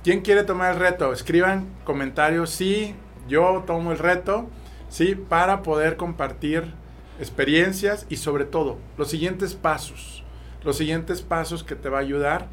[0.03, 1.11] ¿Quién quiere tomar el reto?
[1.11, 2.95] Escriban comentarios, sí,
[3.27, 4.47] yo tomo el reto,
[4.89, 6.63] sí, para poder compartir
[7.19, 10.25] experiencias y sobre todo los siguientes pasos
[10.65, 12.47] los siguientes pasos que te va a ayudar.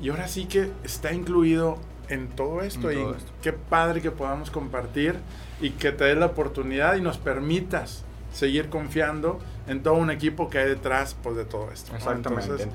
[0.00, 2.90] Y ahora sí que está incluido en todo esto.
[2.90, 2.98] y
[3.42, 5.16] qué padre que podamos compartir
[5.60, 10.48] y que te des la oportunidad y nos permitas seguir confiando en todo un equipo
[10.48, 11.94] que hay detrás pues, de todo esto.
[11.94, 12.68] Exactamente.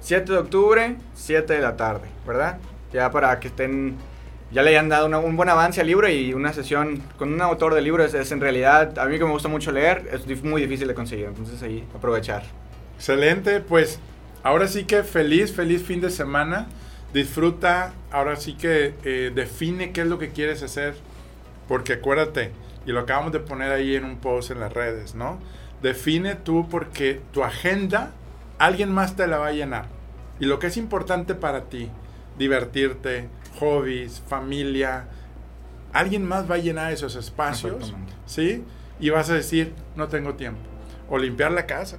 [0.00, 2.58] 7 de octubre, 7 de la tarde, ¿verdad?
[2.92, 3.96] Ya para que estén,
[4.52, 7.74] ya le hayan dado un buen avance al libro y una sesión con un autor
[7.74, 10.62] de libro es, es, en realidad, a mí que me gusta mucho leer, es muy
[10.62, 12.44] difícil de conseguir, entonces ahí aprovechar.
[12.96, 13.98] Excelente, pues
[14.42, 16.66] ahora sí que feliz, feliz fin de semana.
[17.12, 20.94] Disfruta, ahora sí que eh, define qué es lo que quieres hacer.
[21.68, 22.52] Porque acuérdate,
[22.86, 25.38] y lo acabamos de poner ahí en un post en las redes, ¿no?
[25.82, 28.12] Define tú porque tu agenda
[28.58, 29.86] alguien más te la va a llenar.
[30.38, 31.90] Y lo que es importante para ti,
[32.38, 33.28] divertirte,
[33.58, 35.08] hobbies, familia,
[35.92, 37.94] alguien más va a llenar esos espacios,
[38.26, 38.64] ¿sí?
[39.00, 40.60] Y vas a decir, no tengo tiempo.
[41.08, 41.98] O limpiar la casa,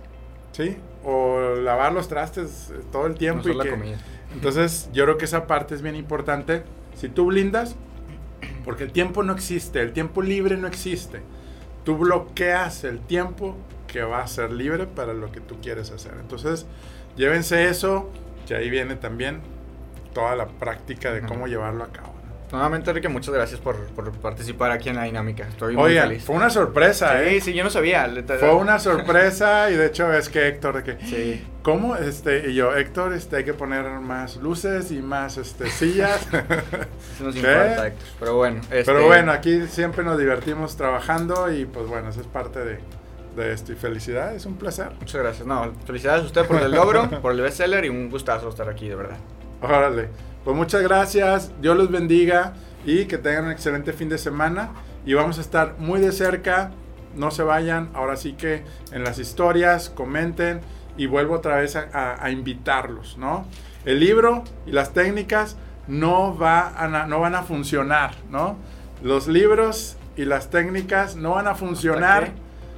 [0.52, 0.78] ¿sí?
[1.04, 3.50] O lavar los trastes eh, todo el tiempo.
[3.50, 3.96] y que,
[4.34, 6.64] Entonces, yo creo que esa parte es bien importante.
[6.96, 7.76] Si tú blindas,
[8.68, 11.22] porque el tiempo no existe, el tiempo libre no existe.
[11.86, 13.56] Tú bloqueas el tiempo
[13.88, 16.16] que va a ser libre para lo que tú quieres hacer.
[16.20, 16.66] Entonces,
[17.16, 18.12] llévense eso,
[18.46, 19.40] que ahí viene también
[20.14, 22.17] toda la práctica de cómo llevarlo a cabo.
[22.52, 23.76] Nuevamente, Enrique, muchas gracias por,
[24.22, 25.48] participar aquí en la dinámica.
[25.48, 26.24] Estoy muy feliz.
[26.24, 27.42] fue una sorpresa, ¿eh?
[27.42, 28.10] Sí, yo no sabía.
[28.40, 31.46] Fue una sorpresa y de hecho es que Héctor, de que, sí.
[31.62, 31.98] ¿cómo?
[31.98, 36.26] Este, y yo, Héctor, este, hay que poner más luces y más este, sillas.
[37.16, 38.08] Eso nos importa, Héctor.
[38.20, 38.62] Pero bueno.
[38.72, 38.86] Este...
[38.86, 42.80] Pero bueno, aquí siempre nos divertimos trabajando y pues bueno, eso es parte de,
[43.36, 43.74] de esto.
[43.74, 44.92] Y felicidades, un placer.
[45.00, 45.46] Muchas gracias.
[45.46, 48.88] No, felicidades a usted por el logro, por el bestseller y un gustazo estar aquí,
[48.88, 49.18] de verdad.
[49.62, 50.10] Órale.
[50.48, 52.54] Pues muchas gracias, Dios los bendiga
[52.86, 54.70] y que tengan un excelente fin de semana.
[55.06, 56.72] Y vamos a estar muy de cerca,
[57.18, 60.62] no se vayan, ahora sí que en las historias, comenten
[60.96, 63.46] y vuelvo otra vez a, invitarlos, ¿no?
[63.84, 65.58] El libro y las técnicas
[65.90, 68.56] no, va no van a funcionar, ¿no?
[69.04, 72.32] Los libros y las técnicas no van a funcionar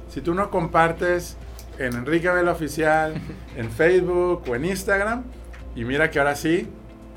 [0.08, 1.36] si tú no compartes
[1.78, 3.14] en Enrique Vela Oficial,
[3.56, 5.22] en Facebook o en Instagram.
[5.76, 6.68] Y mira que ahora sí,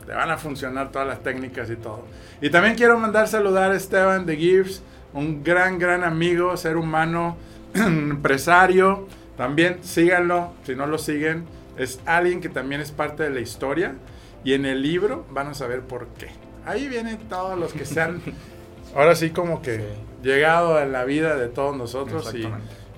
[0.06, 2.06] te van a funcionar todas las técnicas y todo.
[2.42, 4.82] Y también quiero mandar saludar a Esteban de Gibbs,
[5.14, 7.38] un gran, gran amigo, ser humano,
[7.74, 9.08] empresario.
[9.38, 11.46] También síganlo, si no lo siguen.
[11.78, 13.96] Es alguien que también es parte de la historia.
[14.44, 16.28] Y en el libro van a saber por qué.
[16.66, 18.22] Ahí vienen todos los que se han,
[18.96, 19.84] ahora sí como que
[20.22, 22.34] llegado a la vida de todos nosotros.
[22.34, 22.44] Y,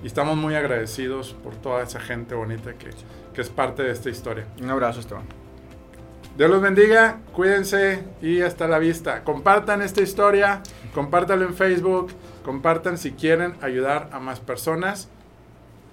[0.02, 2.90] y, estamos muy agradecidos por toda esa gente bonita que,
[3.32, 4.46] que es parte de esta historia.
[4.60, 5.45] Un abrazo, Esteban.
[6.36, 9.24] Dios los bendiga, cuídense y hasta la vista.
[9.24, 10.62] Compartan esta historia,
[10.92, 12.12] compártanlo en Facebook,
[12.44, 15.08] compartan si quieren ayudar a más personas.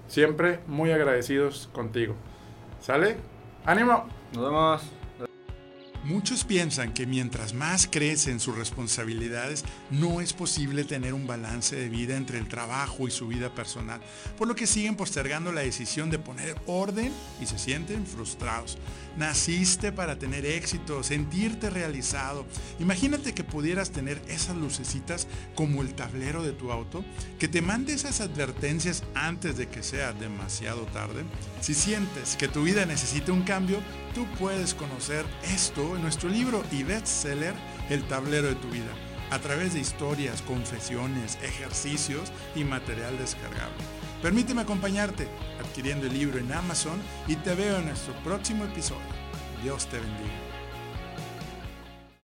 [0.06, 2.14] Siempre muy agradecidos contigo.
[2.82, 3.16] ¿Sale?
[3.64, 4.06] ¡Ánimo!
[4.34, 4.82] Nos vemos.
[6.04, 11.74] Muchos piensan que mientras más crece en sus responsabilidades, no es posible tener un balance
[11.76, 14.02] de vida entre el trabajo y su vida personal,
[14.36, 18.76] por lo que siguen postergando la decisión de poner orden y se sienten frustrados.
[19.16, 22.44] Naciste para tener éxito, sentirte realizado.
[22.80, 27.04] Imagínate que pudieras tener esas lucecitas como el tablero de tu auto,
[27.38, 31.24] que te mande esas advertencias antes de que sea demasiado tarde.
[31.60, 33.78] Si sientes que tu vida necesita un cambio,
[34.14, 37.54] tú puedes conocer esto en nuestro libro y bestseller
[37.90, 38.92] El tablero de tu vida,
[39.30, 43.76] a través de historias, confesiones, ejercicios y material descargable.
[44.22, 45.28] Permíteme acompañarte
[45.74, 49.00] adquiriendo el libro en Amazon y te veo en nuestro próximo episodio.
[49.60, 50.43] Dios te bendiga.